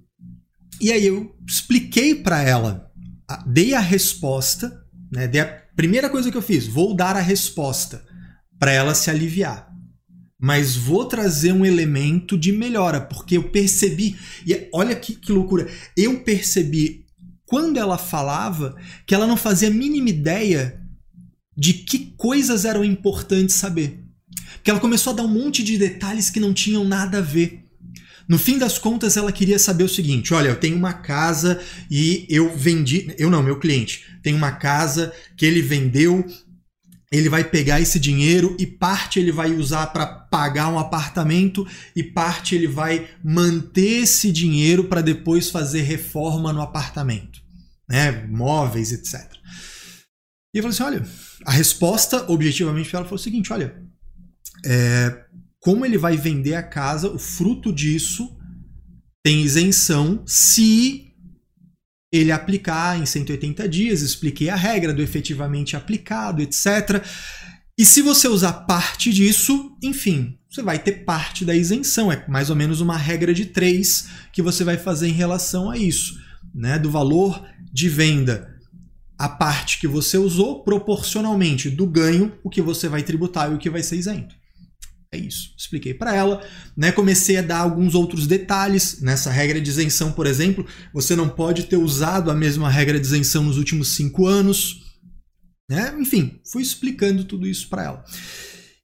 E 0.80 0.90
aí 0.90 1.06
eu 1.06 1.33
expliquei 1.47 2.12
para 2.12 2.42
ela, 2.42 2.90
dei 3.47 3.75
a 3.75 3.80
resposta, 3.80 4.85
né, 5.12 5.28
dei 5.28 5.40
a 5.40 5.62
primeira 5.76 6.11
coisa 6.11 6.33
que 6.33 6.37
eu 6.37 6.42
fiz, 6.42 6.66
vou 6.66 6.97
dar 6.97 7.14
a 7.14 7.21
resposta 7.21 8.04
para 8.59 8.73
ela 8.73 8.92
se 8.92 9.09
aliviar 9.09 9.66
mas 10.47 10.76
vou 10.76 11.05
trazer 11.05 11.50
um 11.50 11.67
elemento 11.67 12.38
de 12.38 12.53
melhora, 12.53 13.00
porque 13.00 13.37
eu 13.37 13.43
percebi, 13.50 14.17
e 14.47 14.69
olha 14.73 14.95
que, 14.95 15.17
que 15.17 15.33
loucura, 15.33 15.67
eu 15.97 16.21
percebi 16.21 17.05
quando 17.45 17.79
ela 17.79 17.99
falava 17.99 18.76
que 19.05 19.12
ela 19.12 19.26
não 19.26 19.37
fazia 19.37 19.67
a 19.67 19.73
mínima 19.73 20.09
ideia 20.09 20.81
de 21.57 21.73
que 21.73 22.15
coisas 22.17 22.65
eram 22.65 22.85
importantes 22.85 23.57
saber. 23.57 24.05
Porque 24.55 24.71
ela 24.71 24.79
começou 24.79 25.12
a 25.12 25.17
dar 25.17 25.25
um 25.25 25.29
monte 25.29 25.65
de 25.65 25.76
detalhes 25.76 26.31
que 26.31 26.38
não 26.38 26.55
tinham 26.55 26.85
nada 26.85 27.19
a 27.19 27.23
ver. 27.23 27.65
No 28.29 28.38
fim 28.38 28.57
das 28.57 28.79
contas, 28.79 29.17
ela 29.17 29.33
queria 29.33 29.59
saber 29.59 29.83
o 29.83 29.88
seguinte: 29.88 30.33
olha, 30.33 30.50
eu 30.50 30.61
tenho 30.61 30.76
uma 30.76 30.93
casa 30.93 31.61
e 31.91 32.25
eu 32.31 32.57
vendi. 32.57 33.12
Eu 33.19 33.31
não, 33.31 33.43
meu 33.43 33.59
cliente. 33.59 34.05
Tem 34.23 34.33
uma 34.33 34.53
casa 34.53 35.12
que 35.37 35.45
ele 35.45 35.61
vendeu 35.61 36.25
ele 37.11 37.29
vai 37.29 37.45
pegar 37.45 37.81
esse 37.81 38.01
dinheiro 38.01 38.57
e 38.59 38.67
parte 38.67 39.19
ele 39.19 39.31
vai 39.31 39.53
usar 39.53 39.87
para 39.89 40.07
pagar 40.07 40.69
um 40.69 40.79
apartamento 40.79 41.67
e 41.95 42.03
parte 42.03 42.55
ele 42.55 42.67
vai 42.67 43.09
manter 43.23 44.03
esse 44.03 44.33
dinheiro 44.33 44.85
para 44.85 45.01
depois 45.01 45.51
fazer 45.51 45.83
reforma 45.83 46.53
no 46.53 46.61
apartamento, 46.61 47.41
né, 47.89 48.27
móveis, 48.27 48.93
etc. 48.93 49.33
E 50.53 50.59
eu 50.59 50.63
falei 50.63 50.75
assim, 50.75 50.83
olha, 50.83 51.07
a 51.45 51.53
resposta 51.53 52.31
objetivamente 52.31 52.89
para 52.91 53.01
ela 53.01 53.09
foi 53.09 53.17
o 53.17 53.21
seguinte, 53.21 53.53
olha, 53.53 53.81
é, 54.65 55.25
como 55.61 55.85
ele 55.85 55.99
vai 55.99 56.17
vender 56.17 56.55
a 56.55 56.63
casa, 56.63 57.09
o 57.09 57.19
fruto 57.19 57.73
disso 57.73 58.37
tem 59.25 59.43
isenção 59.43 60.23
se 60.27 61.06
ele 62.13 62.33
aplicar 62.33 63.01
em 63.01 63.07
180 63.07 63.69
dias, 63.69 64.03
expliquei 64.03 64.49
a 64.49 64.57
regra 64.57 64.93
do 64.93 65.03
efetivamente 65.03 65.77
aplicado, 65.77 66.41
etc. 66.41 67.05
E 67.79 67.85
se 67.85 68.01
você 68.01 68.29
usar 68.29 68.53
parte 68.53 69.13
disso, 69.13 69.77
enfim, 69.83 70.39
você 70.49 70.63
vai 70.63 70.79
ter 70.79 71.05
parte 71.05 71.45
da 71.45 71.55
isenção. 71.55 72.11
É 72.11 72.25
mais 72.29 72.49
ou 72.49 72.57
menos 72.57 72.81
uma 72.81 72.97
regra 72.97 73.35
de 73.35 73.47
três 73.47 74.09
que 74.33 74.41
você 74.41 74.65
vai 74.65 74.79
fazer 74.79 75.09
em 75.09 75.13
relação 75.13 75.71
a 75.71 75.77
isso, 75.77 76.19
né? 76.55 76.79
Do 76.79 76.91
valor 76.91 77.45
de 77.73 77.89
venda, 77.89 78.57
a 79.19 79.29
parte 79.29 79.79
que 79.79 79.87
você 79.87 80.17
usou 80.17 80.63
proporcionalmente 80.63 81.69
do 81.69 81.87
ganho, 81.87 82.33
o 82.43 82.49
que 82.49 82.63
você 82.63 82.89
vai 82.89 83.03
tributar 83.03 83.51
e 83.51 83.55
o 83.55 83.59
que 83.59 83.69
vai 83.69 83.83
ser 83.83 83.97
isento. 83.97 84.35
É 85.13 85.17
isso. 85.19 85.55
Expliquei 85.57 85.95
para 85.95 86.15
ela, 86.15 86.43
né? 86.77 86.91
Comecei 86.91 87.37
a 87.37 87.43
dar 87.43 87.59
alguns 87.59 87.95
outros 87.95 88.27
detalhes 88.27 89.01
nessa 89.01 89.31
regra 89.31 89.61
de 89.61 89.71
isenção, 89.71 90.13
por 90.13 90.27
exemplo. 90.27 90.67
Você 90.93 91.15
não 91.15 91.29
pode 91.29 91.65
ter 91.65 91.77
usado 91.77 92.31
a 92.31 92.35
mesma 92.35 92.69
regra 92.69 92.99
de 92.99 93.07
isenção 93.07 93.45
nos 93.45 93.57
últimos 93.57 93.95
cinco 93.95 94.27
anos, 94.27 94.83
né? 95.71 95.95
Enfim, 95.99 96.41
fui 96.51 96.63
explicando 96.63 97.25
tudo 97.25 97.47
isso 97.47 97.69
para 97.69 97.85
ela. 97.85 98.05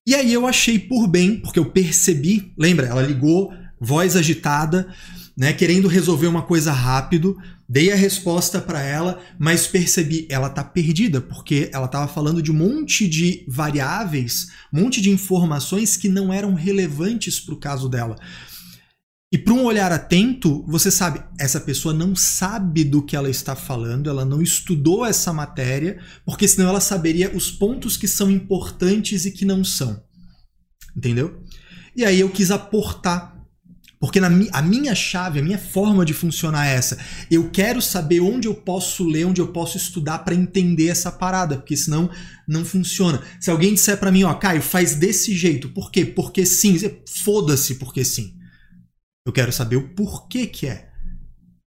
E 0.07 0.15
aí 0.15 0.33
eu 0.33 0.47
achei 0.47 0.79
por 0.79 1.07
bem, 1.07 1.41
porque 1.41 1.59
eu 1.59 1.71
percebi, 1.71 2.53
lembra? 2.59 2.87
Ela 2.87 3.03
ligou, 3.03 3.53
voz 3.81 4.17
agitada, 4.17 4.93
né? 5.37 5.53
Querendo 5.53 5.89
resolver 5.89 6.27
uma 6.27 6.43
coisa 6.43 6.73
rápido. 6.73 7.37
Dei 7.69 7.91
a 7.91 7.97
resposta 7.97 8.61
para 8.61 8.83
ela, 8.83 9.21
mas 9.39 9.67
percebi, 9.67 10.27
ela 10.29 10.51
tá 10.51 10.63
perdida, 10.63 11.23
porque 11.23 11.71
ela 11.73 11.87
estava 11.87 12.07
falando 12.07 12.43
de 12.43 12.51
um 12.51 12.55
monte 12.55 13.09
de 13.09 13.47
variáveis, 13.49 14.49
um 14.71 14.83
monte 14.83 15.01
de 15.01 15.09
informações 15.09 15.97
que 15.97 16.09
não 16.09 16.31
eram 16.31 16.53
relevantes 16.53 17.41
para 17.41 17.55
o 17.55 17.59
caso 17.59 17.89
dela. 17.89 18.17
E 19.33 19.39
para 19.39 19.55
um 19.55 19.65
olhar 19.65 19.91
atento, 19.91 20.63
você 20.69 20.91
sabe, 20.91 21.23
essa 21.41 21.59
pessoa 21.59 21.95
não 21.95 22.15
sabe 22.15 22.85
do 22.85 23.03
que 23.03 23.17
ela 23.17 23.31
está 23.31 23.57
falando, 23.57 24.11
ela 24.11 24.27
não 24.27 24.43
estudou 24.43 25.07
essa 25.07 25.33
matéria, 25.33 25.99
porque 26.27 26.47
senão 26.47 26.69
ela 26.69 26.81
saberia 26.81 27.35
os 27.35 27.51
pontos 27.51 27.97
que 27.97 28.07
são 28.07 28.31
importantes 28.31 29.25
e 29.25 29.31
que 29.31 29.47
não 29.47 29.65
são. 29.65 30.05
Entendeu? 30.95 31.43
E 31.97 32.05
aí 32.05 32.21
eu 32.21 32.29
quis 32.29 32.51
aportar 32.51 33.32
porque 34.03 34.19
na, 34.19 34.27
a 34.51 34.61
minha 34.61 34.97
chave, 34.97 35.39
a 35.39 35.43
minha 35.45 35.57
forma 35.57 36.05
de 36.05 36.13
funcionar 36.13 36.67
é 36.67 36.75
essa. 36.75 36.99
Eu 37.31 37.51
quero 37.51 37.81
saber 37.81 38.19
onde 38.19 38.49
eu 38.49 38.55
posso 38.57 39.07
ler, 39.07 39.27
onde 39.27 39.41
eu 39.41 39.53
posso 39.53 39.77
estudar 39.77 40.19
para 40.25 40.35
entender 40.35 40.89
essa 40.89 41.13
parada, 41.13 41.57
porque 41.57 41.77
senão 41.77 42.11
não 42.49 42.65
funciona. 42.65 43.23
Se 43.41 43.49
alguém 43.49 43.75
disser 43.75 43.97
para 43.97 44.11
mim, 44.11 44.25
ó, 44.25 44.35
Caio, 44.35 44.61
faz 44.61 44.97
desse 44.97 45.37
jeito. 45.37 45.69
Por 45.69 45.93
quê? 45.93 46.05
Porque 46.05 46.45
sim. 46.45 46.77
Foda-se 47.09 47.77
porque 47.77 48.05
sim. 48.05 48.35
Eu 49.25 49.33
quero 49.33 49.53
saber 49.53 49.77
o 49.77 49.91
porquê 49.91 50.49
que 50.49 50.67
é. 50.67 50.91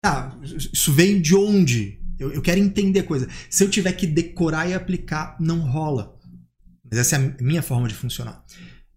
Tá, 0.01 0.39
isso 0.41 0.93
veio 0.93 1.21
de 1.21 1.35
onde? 1.35 1.99
Eu, 2.17 2.31
eu 2.31 2.41
quero 2.41 2.61
entender 2.61 3.01
a 3.01 3.03
coisa. 3.03 3.27
Se 3.49 3.61
eu 3.61 3.69
tiver 3.69 3.91
que 3.91 4.07
decorar 4.07 4.69
e 4.69 4.73
aplicar, 4.73 5.35
não 5.37 5.59
rola. 5.59 6.17
Mas 6.89 6.97
essa 6.97 7.17
é 7.17 7.19
a 7.19 7.43
minha 7.43 7.61
forma 7.61 7.89
de 7.89 7.93
funcionar. 7.93 8.41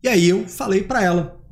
E 0.00 0.06
aí 0.06 0.28
eu 0.28 0.46
falei 0.46 0.84
para 0.84 1.02
ela, 1.02 1.44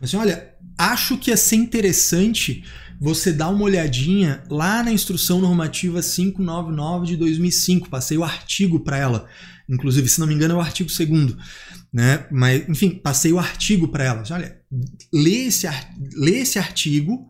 assim, 0.00 0.16
olha, 0.16 0.56
acho 0.78 1.18
que 1.18 1.30
ia 1.30 1.36
ser 1.36 1.56
interessante 1.56 2.64
você 3.00 3.32
dar 3.32 3.48
uma 3.48 3.64
olhadinha 3.64 4.42
lá 4.48 4.82
na 4.82 4.92
instrução 4.92 5.40
normativa 5.40 6.00
599 6.00 7.06
de 7.06 7.16
2005. 7.16 7.90
Passei 7.90 8.16
o 8.16 8.24
artigo 8.24 8.80
para 8.80 8.96
ela. 8.96 9.28
Inclusive, 9.68 10.08
se 10.08 10.18
não 10.18 10.26
me 10.26 10.34
engano, 10.34 10.54
é 10.54 10.56
o 10.56 10.60
artigo 10.60 10.88
segundo, 10.88 11.36
né? 11.92 12.26
Mas, 12.30 12.66
enfim, 12.68 12.90
passei 12.90 13.32
o 13.32 13.38
artigo 13.38 13.88
para 13.88 14.04
ela. 14.04 14.22
Olha, 14.30 14.58
lê 15.12 15.46
esse, 15.46 15.66
lê 16.16 16.38
esse 16.38 16.58
artigo 16.58 17.28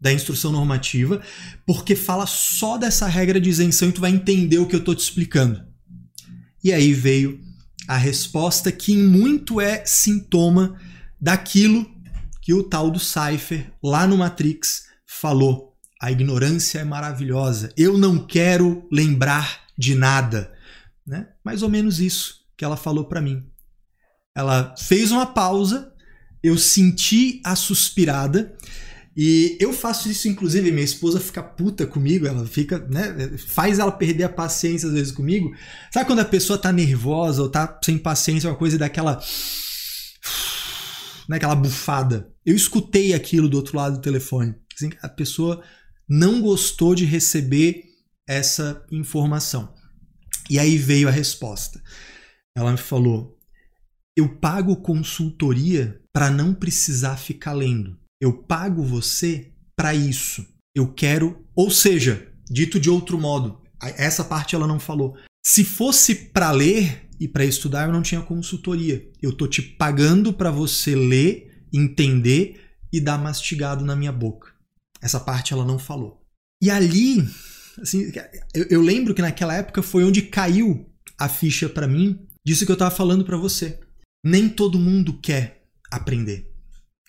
da 0.00 0.12
instrução 0.12 0.50
normativa, 0.50 1.20
porque 1.66 1.94
fala 1.94 2.26
só 2.26 2.76
dessa 2.76 3.06
regra 3.06 3.40
de 3.40 3.50
isenção 3.50 3.88
e 3.88 3.92
tu 3.92 4.00
vai 4.00 4.10
entender 4.10 4.58
o 4.58 4.66
que 4.66 4.74
eu 4.74 4.80
estou 4.80 4.94
te 4.94 5.00
explicando. 5.00 5.62
E 6.62 6.72
aí 6.72 6.92
veio 6.92 7.40
a 7.88 7.96
resposta 7.96 8.70
que 8.70 8.92
em 8.92 9.02
muito 9.02 9.60
é 9.60 9.84
sintoma 9.84 10.76
daquilo 11.20 11.88
que 12.42 12.52
o 12.52 12.62
tal 12.62 12.90
do 12.90 12.98
Cypher, 12.98 13.72
lá 13.82 14.06
no 14.06 14.18
Matrix, 14.18 14.88
falou: 15.06 15.74
a 16.00 16.10
ignorância 16.10 16.80
é 16.80 16.84
maravilhosa, 16.84 17.72
eu 17.76 17.96
não 17.96 18.18
quero 18.26 18.86
lembrar 18.90 19.62
de 19.78 19.94
nada. 19.94 20.52
Né? 21.06 21.28
Mais 21.44 21.62
ou 21.62 21.68
menos 21.68 22.00
isso 22.00 22.42
que 22.56 22.64
ela 22.64 22.76
falou 22.76 23.04
para 23.04 23.20
mim. 23.20 23.46
Ela 24.36 24.74
fez 24.76 25.12
uma 25.12 25.26
pausa, 25.26 25.92
eu 26.42 26.58
senti 26.58 27.40
a 27.44 27.54
suspirada. 27.54 28.56
E 29.14 29.58
eu 29.60 29.74
faço 29.74 30.10
isso, 30.10 30.26
inclusive, 30.26 30.72
minha 30.72 30.84
esposa 30.84 31.20
fica 31.20 31.42
puta 31.42 31.86
comigo, 31.86 32.26
ela 32.26 32.46
fica, 32.46 32.78
né? 32.88 33.36
Faz 33.46 33.78
ela 33.78 33.92
perder 33.92 34.24
a 34.24 34.28
paciência 34.28 34.88
às 34.88 34.94
vezes 34.94 35.12
comigo. 35.12 35.50
Sabe 35.92 36.06
quando 36.06 36.20
a 36.20 36.24
pessoa 36.24 36.58
tá 36.58 36.72
nervosa 36.72 37.42
ou 37.42 37.50
tá 37.50 37.78
sem 37.84 37.98
paciência, 37.98 38.48
uma 38.48 38.56
coisa 38.56 38.78
daquela 38.78 39.20
né, 41.32 41.38
aquela 41.38 41.54
bufada. 41.54 42.30
Eu 42.44 42.54
escutei 42.54 43.14
aquilo 43.14 43.48
do 43.48 43.56
outro 43.56 43.76
lado 43.76 43.96
do 43.96 44.02
telefone. 44.02 44.54
Assim, 44.74 44.90
a 45.00 45.08
pessoa 45.08 45.62
não 46.08 46.42
gostou 46.42 46.94
de 46.94 47.06
receber 47.06 47.84
essa 48.28 48.84
informação. 48.90 49.74
E 50.50 50.58
aí 50.58 50.76
veio 50.76 51.08
a 51.08 51.10
resposta. 51.10 51.82
Ela 52.54 52.72
me 52.72 52.78
falou: 52.78 53.38
Eu 54.14 54.36
pago 54.36 54.76
consultoria 54.76 56.00
para 56.12 56.30
não 56.30 56.52
precisar 56.52 57.16
ficar 57.16 57.54
lendo. 57.54 57.98
Eu 58.20 58.42
pago 58.42 58.82
você 58.82 59.52
para 59.74 59.94
isso. 59.94 60.46
Eu 60.74 60.92
quero, 60.92 61.46
ou 61.54 61.70
seja, 61.70 62.30
dito 62.50 62.78
de 62.78 62.90
outro 62.90 63.18
modo, 63.18 63.62
essa 63.96 64.22
parte 64.22 64.54
ela 64.54 64.66
não 64.66 64.78
falou. 64.78 65.16
Se 65.44 65.64
fosse 65.64 66.14
para 66.14 66.50
ler, 66.50 67.01
e 67.22 67.28
para 67.28 67.44
estudar 67.44 67.86
eu 67.86 67.92
não 67.92 68.02
tinha 68.02 68.20
consultoria. 68.20 69.08
Eu 69.22 69.32
tô 69.32 69.46
te 69.46 69.62
pagando 69.62 70.32
para 70.32 70.50
você 70.50 70.96
ler, 70.96 71.64
entender 71.72 72.60
e 72.92 73.00
dar 73.00 73.16
mastigado 73.16 73.84
na 73.84 73.94
minha 73.94 74.10
boca. 74.10 74.52
Essa 75.00 75.20
parte 75.20 75.52
ela 75.52 75.64
não 75.64 75.78
falou. 75.78 76.20
E 76.60 76.68
ali, 76.68 77.24
assim, 77.80 78.10
eu, 78.52 78.66
eu 78.68 78.82
lembro 78.82 79.14
que 79.14 79.22
naquela 79.22 79.54
época 79.54 79.82
foi 79.82 80.02
onde 80.02 80.22
caiu 80.22 80.84
a 81.16 81.28
ficha 81.28 81.68
para 81.68 81.86
mim 81.86 82.26
disso 82.44 82.66
que 82.66 82.72
eu 82.72 82.74
estava 82.74 82.90
falando 82.92 83.24
para 83.24 83.36
você. 83.36 83.78
Nem 84.24 84.48
todo 84.48 84.76
mundo 84.76 85.20
quer 85.20 85.62
aprender. 85.92 86.50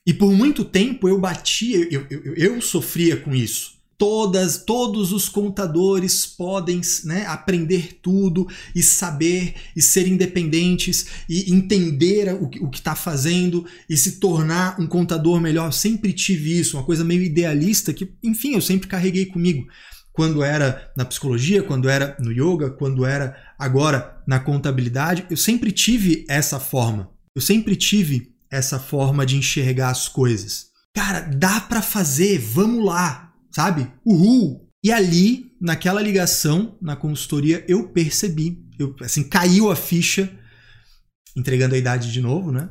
E 0.05 0.13
por 0.13 0.32
muito 0.32 0.63
tempo 0.63 1.10
eu 1.10 1.20
batia, 1.20 1.88
eu, 1.91 2.05
eu, 2.08 2.36
eu 2.36 2.62
sofria 2.62 3.17
com 3.17 3.34
isso 3.34 3.82
todas, 3.97 4.57
todos 4.57 5.12
os 5.12 5.29
contadores 5.29 6.25
podem 6.25 6.81
né, 7.05 7.25
aprender 7.25 8.00
tudo 8.01 8.47
e 8.75 8.81
saber 8.81 9.55
e 9.75 9.81
ser 9.81 10.07
independentes 10.07 11.07
e 11.29 11.53
entender 11.53 12.33
o, 12.33 12.47
que 12.47 12.77
está 12.77 12.95
fazendo 12.95 13.65
e 13.89 13.95
se 13.95 14.19
tornar 14.19 14.79
um 14.79 14.88
contador 14.88 15.39
melhor. 15.39 15.67
Eu 15.67 15.71
sempre 15.71 16.13
tive 16.13 16.59
isso, 16.59 16.77
uma 16.77 16.85
coisa 16.85 17.03
meio 17.03 17.21
idealista 17.21 17.93
que, 17.93 18.13
enfim, 18.23 18.53
eu 18.53 18.62
sempre 18.62 18.88
carreguei 18.88 19.25
comigo. 19.25 19.67
Quando 20.12 20.43
era 20.43 20.91
na 20.95 21.05
psicologia, 21.05 21.63
quando 21.63 21.89
era 21.89 22.15
no 22.19 22.31
yoga, 22.31 22.69
quando 22.69 23.03
era 23.03 23.35
agora 23.57 24.21
na 24.27 24.39
contabilidade, 24.39 25.25
eu 25.29 25.38
sempre 25.38 25.71
tive 25.71 26.23
essa 26.29 26.59
forma. 26.59 27.09
Eu 27.35 27.41
sempre 27.41 27.75
tive 27.75 28.31
essa 28.51 28.77
forma 28.77 29.25
de 29.25 29.35
enxergar 29.35 29.89
as 29.89 30.07
coisas. 30.07 30.67
Cara, 30.93 31.21
dá 31.21 31.59
para 31.62 31.81
fazer, 31.81 32.38
vamos 32.38 32.85
lá 32.85 33.32
sabe? 33.53 33.91
Uhul! 34.05 34.69
E 34.83 34.91
ali, 34.91 35.55
naquela 35.62 36.01
ligação, 36.01 36.77
na 36.81 36.95
consultoria, 36.95 37.63
eu 37.69 37.89
percebi, 37.89 38.65
eu, 38.77 38.95
assim, 39.00 39.24
caiu 39.24 39.72
a 39.72 39.75
ficha, 39.75 40.29
entregando 41.36 41.75
a 41.75 41.77
idade 41.77 42.12
de 42.12 42.19
novo, 42.19 42.51
né? 42.51 42.69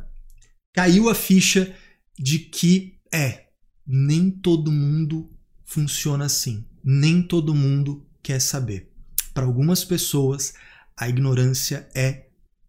Caiu 0.74 1.08
a 1.08 1.14
ficha 1.14 1.74
de 2.18 2.38
que, 2.38 2.98
é, 3.12 3.46
nem 3.86 4.30
todo 4.30 4.70
mundo 4.70 5.30
funciona 5.64 6.26
assim. 6.26 6.66
Nem 6.84 7.22
todo 7.22 7.54
mundo 7.54 8.06
quer 8.22 8.40
saber. 8.40 8.92
Para 9.32 9.46
algumas 9.46 9.84
pessoas, 9.84 10.54
a 10.96 11.08
ignorância 11.08 11.88
é 11.94 12.26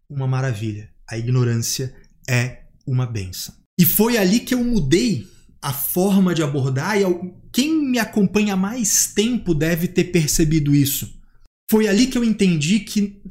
uma 0.08 0.26
maravilha. 0.26 0.90
A 1.08 1.18
ignorância 1.18 1.94
é 2.28 2.64
uma 2.86 3.06
benção. 3.06 3.54
E 3.78 3.84
foi 3.84 4.16
ali 4.16 4.40
que 4.40 4.54
eu 4.54 4.64
mudei 4.64 5.26
a 5.60 5.72
forma 5.72 6.34
de 6.34 6.42
abordar, 6.42 6.98
e 6.98 7.02
quem 7.54 7.72
me 7.72 8.00
acompanha 8.00 8.56
mais 8.56 9.12
tempo 9.14 9.54
deve 9.54 9.86
ter 9.86 10.04
percebido 10.04 10.74
isso. 10.74 11.14
Foi 11.70 11.86
ali 11.86 12.08
que 12.08 12.18
eu 12.18 12.24
entendi 12.24 12.80
que 12.80 13.22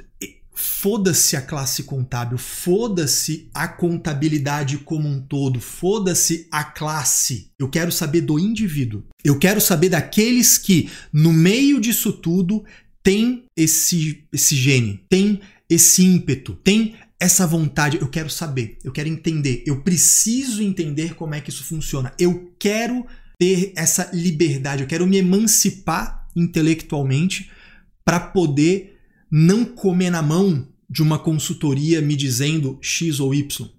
foda-se 0.56 1.36
a 1.36 1.42
classe 1.42 1.84
contábil, 1.84 2.38
foda-se 2.38 3.50
a 3.54 3.68
contabilidade 3.68 4.78
como 4.78 5.10
um 5.10 5.20
todo, 5.20 5.60
foda-se 5.60 6.48
a 6.50 6.64
classe. 6.64 7.52
Eu 7.60 7.68
quero 7.70 7.92
saber 7.92 8.22
do 8.22 8.40
indivíduo. 8.40 9.04
Eu 9.26 9.38
quero 9.38 9.60
saber 9.60 9.90
daqueles 9.90 10.58
que, 10.58 10.90
no 11.12 11.34
meio 11.34 11.82
disso 11.82 12.14
tudo, 12.14 12.64
tem 13.04 13.44
esse, 13.58 14.26
esse 14.32 14.56
gene, 14.56 15.04
tem 15.10 15.42
esse 15.70 16.02
ímpeto, 16.02 16.54
tem 16.64 16.96
essa 17.20 17.46
vontade. 17.46 17.98
Eu 18.00 18.08
quero 18.08 18.30
saber, 18.30 18.78
eu 18.86 18.92
quero 18.94 19.10
entender, 19.10 19.66
eu 19.68 19.82
preciso 19.82 20.64
entender 20.64 21.14
como 21.14 21.36
é 21.36 21.42
que 21.42 21.50
isso 21.50 21.66
funciona. 21.66 22.14
Eu 22.18 22.54
quero 22.58 23.06
ter 23.38 23.74
essa 23.76 24.10
liberdade, 24.14 24.84
eu 24.84 24.88
quero 24.88 25.08
me 25.08 25.18
emancipar 25.18 26.28
intelectualmente 26.36 27.50
para 28.06 28.20
poder 28.20 28.98
não 29.32 29.66
comer 29.66 30.10
na 30.10 30.22
mão 30.22 30.68
de 30.90 31.02
uma 31.02 31.18
consultoria 31.18 32.02
me 32.02 32.16
dizendo 32.16 32.78
X 32.82 33.20
ou 33.20 33.34
Y. 33.34 33.70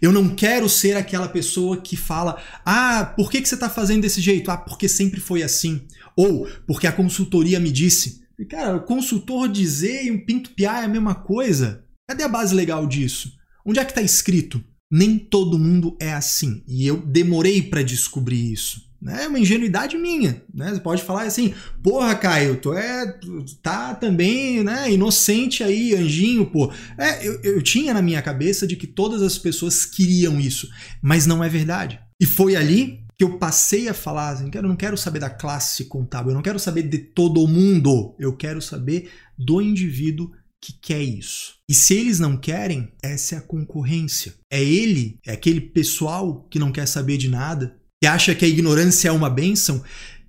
Eu 0.00 0.12
não 0.12 0.28
quero 0.34 0.68
ser 0.68 0.96
aquela 0.96 1.28
pessoa 1.28 1.80
que 1.80 1.96
fala: 1.96 2.40
ah, 2.64 3.12
por 3.16 3.30
que, 3.30 3.40
que 3.40 3.48
você 3.48 3.54
está 3.54 3.70
fazendo 3.70 4.02
desse 4.02 4.20
jeito? 4.20 4.50
Ah, 4.50 4.56
porque 4.56 4.88
sempre 4.88 5.20
foi 5.20 5.42
assim. 5.42 5.82
Ou 6.16 6.48
porque 6.66 6.86
a 6.86 6.92
consultoria 6.92 7.60
me 7.60 7.70
disse. 7.70 8.22
Cara, 8.48 8.76
o 8.76 8.84
consultor 8.84 9.48
dizer 9.48 10.04
e 10.04 10.10
um 10.10 10.24
pinto 10.24 10.50
piar 10.50 10.82
é 10.82 10.86
a 10.86 10.88
mesma 10.88 11.14
coisa. 11.14 11.84
Cadê 12.08 12.22
a 12.22 12.28
base 12.28 12.54
legal 12.54 12.86
disso? 12.86 13.32
Onde 13.64 13.80
é 13.80 13.84
que 13.84 13.90
está 13.90 14.02
escrito? 14.02 14.62
Nem 14.90 15.18
todo 15.18 15.58
mundo 15.58 15.96
é 16.00 16.12
assim. 16.12 16.62
E 16.66 16.86
eu 16.86 16.98
demorei 16.98 17.62
para 17.62 17.82
descobrir 17.82 18.52
isso. 18.52 18.87
É 19.06 19.28
uma 19.28 19.38
ingenuidade 19.38 19.96
minha, 19.96 20.42
né? 20.52 20.74
Você 20.74 20.80
pode 20.80 21.02
falar 21.02 21.22
assim, 21.22 21.54
porra, 21.82 22.14
Caio, 22.16 22.56
tu 22.56 22.72
é, 22.72 23.18
tá 23.62 23.94
também, 23.94 24.64
né, 24.64 24.90
inocente 24.90 25.62
aí, 25.62 25.94
anjinho, 25.94 26.46
pô. 26.46 26.72
É, 26.98 27.26
eu, 27.26 27.40
eu 27.42 27.62
tinha 27.62 27.94
na 27.94 28.02
minha 28.02 28.20
cabeça 28.20 28.66
de 28.66 28.74
que 28.74 28.86
todas 28.86 29.22
as 29.22 29.38
pessoas 29.38 29.84
queriam 29.84 30.40
isso, 30.40 30.68
mas 31.00 31.26
não 31.26 31.44
é 31.44 31.48
verdade. 31.48 32.00
E 32.20 32.26
foi 32.26 32.56
ali 32.56 33.04
que 33.16 33.24
eu 33.24 33.38
passei 33.38 33.88
a 33.88 33.94
falar 33.94 34.30
assim, 34.30 34.50
eu 34.52 34.62
não 34.62 34.76
quero 34.76 34.96
saber 34.96 35.18
da 35.18 35.30
classe 35.30 35.84
contábil, 35.84 36.30
eu 36.30 36.34
não 36.34 36.42
quero 36.42 36.58
saber 36.58 36.82
de 36.82 36.98
todo 36.98 37.46
mundo, 37.48 38.14
eu 38.18 38.36
quero 38.36 38.60
saber 38.62 39.10
do 39.36 39.60
indivíduo 39.60 40.30
que 40.60 40.72
quer 40.72 41.02
isso. 41.02 41.54
E 41.68 41.74
se 41.74 41.94
eles 41.94 42.18
não 42.18 42.36
querem, 42.36 42.92
essa 43.02 43.36
é 43.36 43.38
a 43.38 43.42
concorrência. 43.42 44.34
É 44.50 44.62
ele, 44.62 45.18
é 45.26 45.32
aquele 45.32 45.60
pessoal 45.60 46.46
que 46.50 46.58
não 46.58 46.72
quer 46.72 46.86
saber 46.86 47.16
de 47.16 47.28
nada, 47.28 47.76
que 48.00 48.06
acha 48.06 48.34
que 48.34 48.44
a 48.44 48.48
ignorância 48.48 49.08
é 49.08 49.12
uma 49.12 49.28
bênção, 49.28 49.82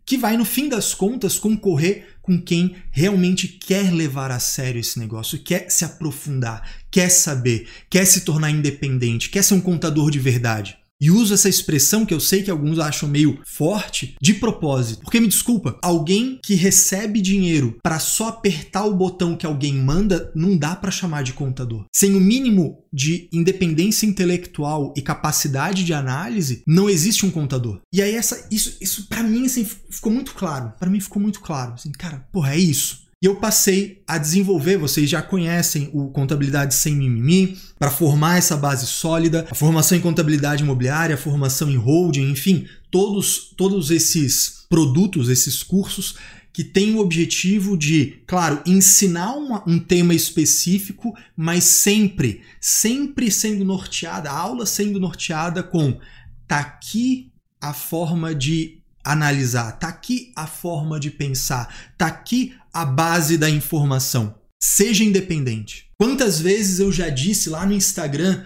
que 0.03 0.17
vai, 0.17 0.35
no 0.35 0.43
fim 0.45 0.67
das 0.67 0.95
contas, 0.95 1.37
concorrer 1.37 2.17
com 2.19 2.41
quem 2.41 2.75
realmente 2.89 3.47
quer 3.47 3.93
levar 3.93 4.31
a 4.31 4.39
sério 4.39 4.79
esse 4.79 4.97
negócio, 4.97 5.37
quer 5.37 5.69
se 5.69 5.85
aprofundar, 5.85 6.67
quer 6.89 7.09
saber, 7.09 7.67
quer 7.89 8.05
se 8.05 8.21
tornar 8.21 8.49
independente, 8.49 9.29
quer 9.29 9.43
ser 9.43 9.53
um 9.53 9.61
contador 9.61 10.09
de 10.09 10.17
verdade. 10.17 10.78
E 11.01 11.09
uso 11.09 11.33
essa 11.33 11.47
expressão 11.47 12.05
que 12.05 12.13
eu 12.13 12.19
sei 12.19 12.43
que 12.43 12.51
alguns 12.51 12.77
acham 12.77 13.07
meio 13.07 13.39
forte 13.45 14.15
de 14.21 14.33
propósito. 14.33 15.01
Porque 15.01 15.19
me 15.19 15.27
desculpa, 15.27 15.77
alguém 15.81 16.39
que 16.43 16.55
recebe 16.55 17.21
dinheiro 17.21 17.77
para 17.81 17.99
só 17.99 18.29
apertar 18.29 18.85
o 18.85 18.95
botão 18.95 19.35
que 19.35 19.45
alguém 19.45 19.73
manda 19.73 20.31
não 20.35 20.57
dá 20.57 20.75
para 20.75 20.91
chamar 20.91 21.23
de 21.23 21.33
contador. 21.33 21.85
Sem 21.95 22.15
o 22.15 22.19
mínimo 22.19 22.83
de 22.91 23.29
independência 23.31 24.05
intelectual 24.05 24.93
e 24.97 25.01
capacidade 25.01 25.83
de 25.83 25.93
análise, 25.93 26.63
não 26.67 26.89
existe 26.89 27.25
um 27.25 27.31
contador. 27.31 27.79
E 27.93 28.01
aí 28.01 28.15
essa 28.15 28.47
isso 28.51 28.77
isso 28.81 29.07
para 29.07 29.23
mim 29.23 29.45
assim, 29.45 29.65
ficou 29.89 30.11
muito 30.11 30.33
claro. 30.33 30.73
Para 30.77 30.89
mim 30.89 30.99
ficou 30.99 31.21
muito 31.21 31.39
claro, 31.39 31.73
assim, 31.73 31.91
cara, 31.91 32.27
porra, 32.31 32.53
é 32.53 32.57
isso. 32.57 33.08
E 33.21 33.25
eu 33.25 33.35
passei 33.35 34.01
a 34.07 34.17
desenvolver, 34.17 34.77
vocês 34.77 35.09
já 35.09 35.21
conhecem 35.21 35.89
o 35.93 36.07
Contabilidade 36.07 36.73
Sem 36.73 36.95
Mimimi, 36.95 37.57
para 37.77 37.91
formar 37.91 38.37
essa 38.37 38.55
base 38.55 38.87
sólida, 38.87 39.45
a 39.51 39.55
formação 39.55 39.97
em 39.97 40.01
contabilidade 40.01 40.63
imobiliária, 40.63 41.15
a 41.15 41.17
formação 41.17 41.69
em 41.69 41.75
holding, 41.75 42.31
enfim, 42.31 42.65
todos, 42.89 43.53
todos 43.57 43.91
esses 43.91 44.65
produtos, 44.69 45.27
esses 45.27 45.61
cursos 45.61 46.15
que 46.53 46.63
têm 46.63 46.95
o 46.95 46.99
objetivo 46.99 47.77
de, 47.77 48.23
claro, 48.25 48.61
ensinar 48.65 49.33
uma, 49.33 49.63
um 49.67 49.79
tema 49.79 50.13
específico, 50.13 51.13
mas 51.35 51.65
sempre, 51.65 52.41
sempre 52.61 53.29
sendo 53.29 53.65
norteada, 53.65 54.31
a 54.31 54.37
aula 54.37 54.65
sendo 54.65 54.97
norteada 54.97 55.61
com 55.61 55.99
tá 56.47 56.59
aqui 56.59 57.33
a 57.59 57.73
forma 57.73 58.33
de 58.33 58.79
analisar, 59.03 59.73
tá 59.73 59.89
aqui 59.89 60.31
a 60.35 60.47
forma 60.47 60.99
de 60.99 61.11
pensar, 61.11 61.73
tá 61.97 62.07
aqui 62.07 62.55
a 62.73 62.85
base 62.85 63.37
da 63.37 63.49
informação. 63.49 64.35
Seja 64.61 65.03
independente. 65.03 65.87
Quantas 65.97 66.39
vezes 66.39 66.79
eu 66.79 66.91
já 66.91 67.09
disse 67.09 67.49
lá 67.49 67.65
no 67.65 67.73
Instagram 67.73 68.43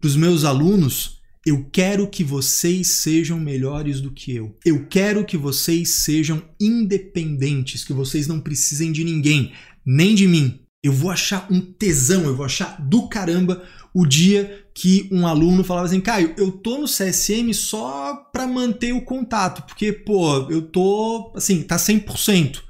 para 0.00 0.08
os 0.08 0.16
meus 0.16 0.44
alunos: 0.44 1.20
eu 1.44 1.66
quero 1.70 2.08
que 2.08 2.22
vocês 2.22 2.88
sejam 2.88 3.38
melhores 3.38 4.00
do 4.00 4.10
que 4.10 4.34
eu. 4.34 4.56
Eu 4.64 4.86
quero 4.86 5.24
que 5.24 5.36
vocês 5.36 5.90
sejam 5.90 6.42
independentes, 6.60 7.84
que 7.84 7.92
vocês 7.92 8.26
não 8.26 8.40
precisem 8.40 8.92
de 8.92 9.04
ninguém, 9.04 9.52
nem 9.84 10.14
de 10.14 10.26
mim. 10.26 10.60
Eu 10.82 10.92
vou 10.92 11.10
achar 11.10 11.46
um 11.50 11.60
tesão, 11.60 12.24
eu 12.24 12.34
vou 12.34 12.46
achar 12.46 12.80
do 12.80 13.08
caramba 13.08 13.62
o 13.92 14.06
dia 14.06 14.64
que 14.74 15.08
um 15.10 15.26
aluno 15.26 15.64
falava 15.64 15.86
assim, 15.86 16.00
Caio, 16.00 16.34
eu 16.38 16.52
tô 16.52 16.78
no 16.78 16.86
CSM 16.86 17.52
só 17.52 18.14
para 18.32 18.46
manter 18.46 18.92
o 18.92 19.02
contato, 19.02 19.62
porque, 19.66 19.92
pô, 19.92 20.48
eu 20.48 20.62
tô, 20.62 21.32
assim, 21.34 21.62
tá 21.62 21.76
100% 21.76 22.62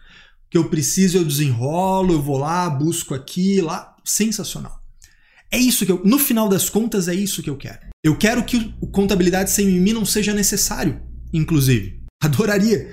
que 0.51 0.59
eu 0.59 0.69
preciso, 0.69 1.19
eu 1.19 1.25
desenrolo, 1.25 2.13
eu 2.13 2.21
vou 2.21 2.39
lá, 2.39 2.69
busco 2.69 3.15
aqui, 3.15 3.61
lá. 3.61 3.97
Sensacional. 4.05 4.81
É 5.51 5.59
isso 5.59 5.87
que 5.87 5.93
eu. 5.93 6.03
No 6.05 6.19
final 6.19 6.49
das 6.49 6.69
contas, 6.69 7.07
é 7.09 7.15
isso 7.15 7.43
que 7.43 7.51
eu 7.51 7.57
quero. 7.57 7.79
Eu 8.03 8.17
quero 8.17 8.45
que 8.45 8.75
o 8.81 8.87
contabilidade 8.87 9.51
sem 9.51 9.67
mim 9.67 9.93
não 9.93 10.05
seja 10.05 10.33
necessário, 10.33 11.01
inclusive. 11.33 12.01
Adoraria. 12.23 12.93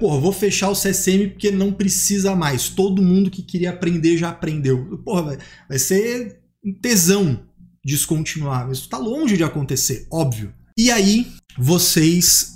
Porra, 0.00 0.20
vou 0.20 0.32
fechar 0.32 0.68
o 0.68 0.74
CSM 0.74 1.28
porque 1.30 1.50
não 1.50 1.72
precisa 1.72 2.34
mais. 2.34 2.68
Todo 2.68 3.02
mundo 3.02 3.30
que 3.30 3.42
queria 3.42 3.70
aprender 3.70 4.16
já 4.16 4.30
aprendeu. 4.30 4.98
Porra, 5.04 5.38
vai, 5.68 5.78
ser 5.78 6.40
um 6.64 6.72
tesão 6.72 7.40
descontinuar. 7.84 8.70
Isso 8.70 8.82
está 8.82 8.98
longe 8.98 9.36
de 9.36 9.44
acontecer, 9.44 10.06
óbvio. 10.10 10.52
E 10.76 10.90
aí, 10.90 11.28
vocês 11.56 12.54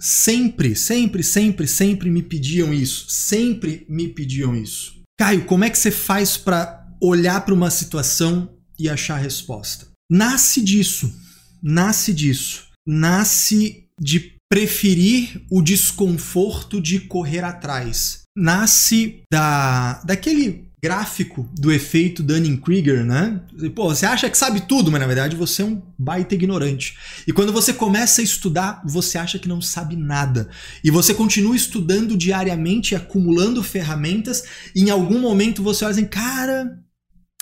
sempre, 0.00 0.74
sempre, 0.74 1.22
sempre, 1.22 1.66
sempre 1.68 2.10
me 2.10 2.22
pediam 2.22 2.72
isso. 2.72 3.06
Sempre 3.10 3.84
me 3.88 4.08
pediam 4.08 4.56
isso. 4.56 5.00
Caio, 5.18 5.44
como 5.44 5.64
é 5.64 5.70
que 5.70 5.78
você 5.78 5.90
faz 5.90 6.36
para 6.36 6.88
olhar 7.00 7.44
para 7.44 7.54
uma 7.54 7.70
situação 7.70 8.56
e 8.78 8.88
achar 8.88 9.16
a 9.16 9.22
resposta? 9.22 9.86
Nasce 10.10 10.62
disso. 10.62 11.14
Nasce 11.62 12.14
disso. 12.14 12.68
Nasce 12.86 13.86
de 14.00 14.34
preferir 14.50 15.44
o 15.50 15.62
desconforto 15.62 16.80
de 16.80 17.00
correr 17.00 17.44
atrás. 17.44 18.22
Nasce 18.36 19.22
da 19.30 20.02
daquele 20.02 20.69
gráfico 20.82 21.48
do 21.52 21.70
efeito 21.70 22.22
Dunning-Kruger, 22.22 23.04
né? 23.04 23.40
Pô, 23.74 23.94
você 23.94 24.06
acha 24.06 24.30
que 24.30 24.38
sabe 24.38 24.62
tudo, 24.62 24.90
mas 24.90 25.00
na 25.00 25.06
verdade 25.06 25.36
você 25.36 25.60
é 25.60 25.64
um 25.64 25.82
baita 25.98 26.34
ignorante. 26.34 26.96
E 27.26 27.32
quando 27.32 27.52
você 27.52 27.72
começa 27.72 28.20
a 28.20 28.24
estudar, 28.24 28.82
você 28.86 29.18
acha 29.18 29.38
que 29.38 29.48
não 29.48 29.60
sabe 29.60 29.94
nada. 29.94 30.48
E 30.82 30.90
você 30.90 31.12
continua 31.12 31.54
estudando 31.54 32.16
diariamente, 32.16 32.94
acumulando 32.94 33.62
ferramentas, 33.62 34.44
e 34.74 34.82
em 34.82 34.90
algum 34.90 35.20
momento 35.20 35.62
você 35.62 35.84
olha 35.84 35.92
assim, 35.92 36.06
cara, 36.06 36.78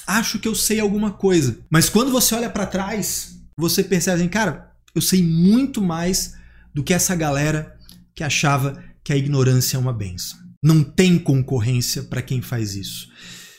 acho 0.07 0.41
que 0.41 0.49
eu 0.49 0.55
sei 0.55 0.81
alguma 0.81 1.13
coisa. 1.13 1.59
Mas 1.71 1.89
quando 1.89 2.11
você 2.11 2.35
olha 2.35 2.51
para 2.51 2.67
trás, 2.67 3.39
você 3.57 3.85
percebe 3.85 4.21
assim, 4.21 4.29
cara, 4.29 4.73
eu 4.95 5.01
sei 5.01 5.23
muito 5.23 5.81
mais 5.81 6.35
do 6.75 6.83
que 6.83 6.93
essa 6.93 7.15
galera 7.15 7.77
que 8.15 8.25
achava 8.25 8.83
que 9.05 9.13
a 9.13 9.17
ignorância 9.17 9.77
é 9.77 9.81
uma 9.81 9.93
benção. 9.93 10.48
Não 10.63 10.83
tem 10.83 11.19
concorrência 11.19 12.03
para 12.03 12.23
quem 12.23 12.41
faz 12.41 12.75
isso. 12.75 13.09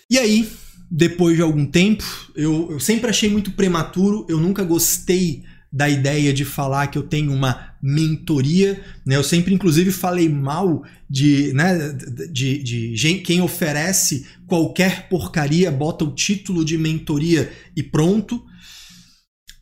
E 0.10 0.18
aí, 0.18 0.50
depois 0.90 1.36
de 1.36 1.42
algum 1.42 1.66
tempo, 1.66 2.04
eu, 2.36 2.72
eu 2.72 2.80
sempre 2.80 3.10
achei 3.10 3.30
muito 3.30 3.52
prematuro, 3.52 4.26
eu 4.30 4.40
nunca 4.40 4.64
gostei 4.64 5.44
da 5.72 5.88
ideia 5.88 6.34
de 6.34 6.44
falar 6.44 6.88
que 6.88 6.98
eu 6.98 7.04
tenho 7.04 7.32
uma 7.32 7.74
mentoria, 7.82 8.84
né? 9.06 9.16
Eu 9.16 9.24
sempre, 9.24 9.54
inclusive, 9.54 9.92
falei 9.92 10.28
mal 10.28 10.84
de, 11.10 11.54
né, 11.54 11.94
de, 12.32 12.64
de, 12.64 12.94
de 12.94 13.14
quem 13.20 13.40
oferece 13.40 14.26
qualquer 14.48 15.08
porcaria, 15.08 15.72
bota 15.72 16.04
o 16.04 16.14
título 16.14 16.66
de 16.66 16.78
mentoria 16.78 17.52
e 17.76 17.84
pronto. 17.84 18.44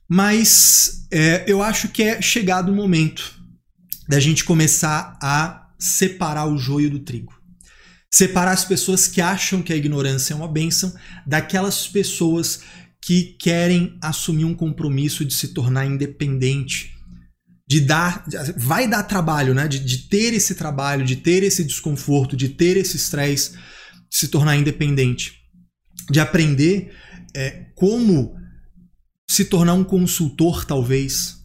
Mas 0.10 1.06
é, 1.12 1.44
eu 1.46 1.62
acho 1.62 1.90
que 1.90 2.02
é 2.02 2.22
chegado 2.22 2.72
o 2.72 2.76
momento 2.76 3.36
da 4.08 4.20
gente 4.20 4.46
começar 4.46 5.18
a 5.22 5.67
separar 5.80 6.48
o 6.48 6.58
joio 6.58 6.90
do 6.90 7.00
trigo. 7.00 7.34
Separar 8.12 8.52
as 8.52 8.66
pessoas 8.66 9.08
que 9.08 9.22
acham 9.22 9.62
que 9.62 9.74
a 9.74 9.76
ignorância 9.76 10.34
é 10.34 10.38
uma 10.38 10.48
bênção 10.48 10.94
daquelas 11.26 11.88
pessoas 11.88 12.62
que 13.02 13.36
querem 13.40 13.98
assumir 14.02 14.46
um 14.46 14.56
compromisso 14.56 15.24
de 15.24 15.34
se 15.34 15.50
tornar 15.50 15.86
independente, 15.86 16.94
de 17.68 17.82
dar, 17.82 18.26
vai 18.56 18.88
dar 18.88 19.04
trabalho, 19.04 19.54
né? 19.54 19.68
De, 19.68 19.80
de 19.80 20.10
ter 20.10 20.34
esse 20.34 20.56
trabalho, 20.56 21.06
de 21.06 21.18
ter 21.18 21.44
esse 21.44 21.64
desconforto, 21.64 22.36
de 22.36 22.50
ter 22.50 22.78
esse 22.78 22.96
estresse, 22.96 23.58
se 24.10 24.30
tornar 24.30 24.56
independente, 24.56 25.34
de 26.10 26.20
aprender 26.20 26.94
é, 27.36 27.66
como 27.76 28.36
se 29.30 29.46
tornar 29.46 29.74
um 29.74 29.84
consultor, 29.84 30.66
talvez. 30.66 31.36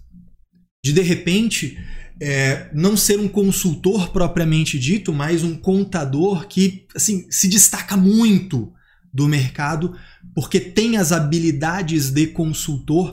De 0.85 0.93
de 0.93 1.03
repente 1.03 1.77
é, 2.25 2.71
não 2.73 2.97
ser 2.97 3.19
um 3.19 3.27
consultor 3.27 4.11
propriamente 4.13 4.79
dito, 4.79 5.13
mas 5.13 5.43
um 5.43 5.57
contador 5.57 6.47
que 6.47 6.87
assim 6.95 7.27
se 7.29 7.49
destaca 7.49 7.97
muito 7.97 8.73
do 9.13 9.27
mercado 9.27 9.97
porque 10.33 10.61
tem 10.61 10.97
as 10.97 11.11
habilidades 11.11 12.11
de 12.11 12.29
consultor 12.29 13.13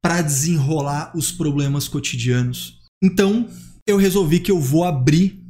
para 0.00 0.22
desenrolar 0.22 1.10
os 1.16 1.32
problemas 1.32 1.88
cotidianos. 1.88 2.78
Então, 3.02 3.48
eu 3.84 3.96
resolvi 3.96 4.38
que 4.38 4.52
eu 4.52 4.60
vou 4.60 4.84
abrir 4.84 5.42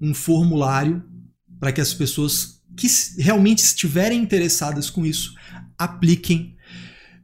um 0.00 0.14
formulário 0.14 1.02
para 1.58 1.72
que 1.72 1.80
as 1.80 1.92
pessoas 1.92 2.60
que 2.76 2.86
realmente 3.18 3.64
estiverem 3.64 4.22
interessadas 4.22 4.88
com 4.88 5.04
isso 5.04 5.34
apliquem. 5.76 6.54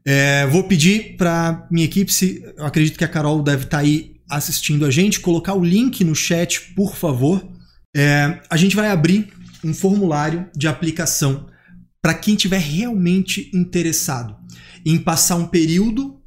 É, 0.05 0.45
vou 0.49 0.65
pedir 0.65 1.17
para 1.17 1.69
minha 1.71 1.85
equipe, 1.85 2.13
se 2.13 2.43
eu 2.57 2.67
acredito 2.67 2.99
que 2.99 3.05
a 3.05 3.09
Carol 3.09 3.45
deve 3.45 3.65
estar 3.65 3.79
tá 3.79 3.85
aí 3.85 4.20
assistindo 4.31 4.87
a 4.87 4.91
gente, 4.91 5.21
colocar 5.21 5.55
o 5.55 5.65
link 5.65 6.03
no 6.05 6.15
chat, 6.15 6.73
por 6.75 6.97
favor. 6.97 7.47
É, 7.95 8.41
a 8.49 8.57
gente 8.57 8.77
vai 8.77 8.89
abrir 8.89 9.33
um 9.65 9.75
formulário 9.75 10.49
de 10.57 10.69
aplicação 10.69 11.49
para 12.03 12.15
quem 12.15 12.35
tiver 12.35 12.61
realmente 12.61 13.51
interessado 13.53 14.37
em 14.87 14.99
passar 14.99 15.37
um 15.37 15.47
período 15.47 16.19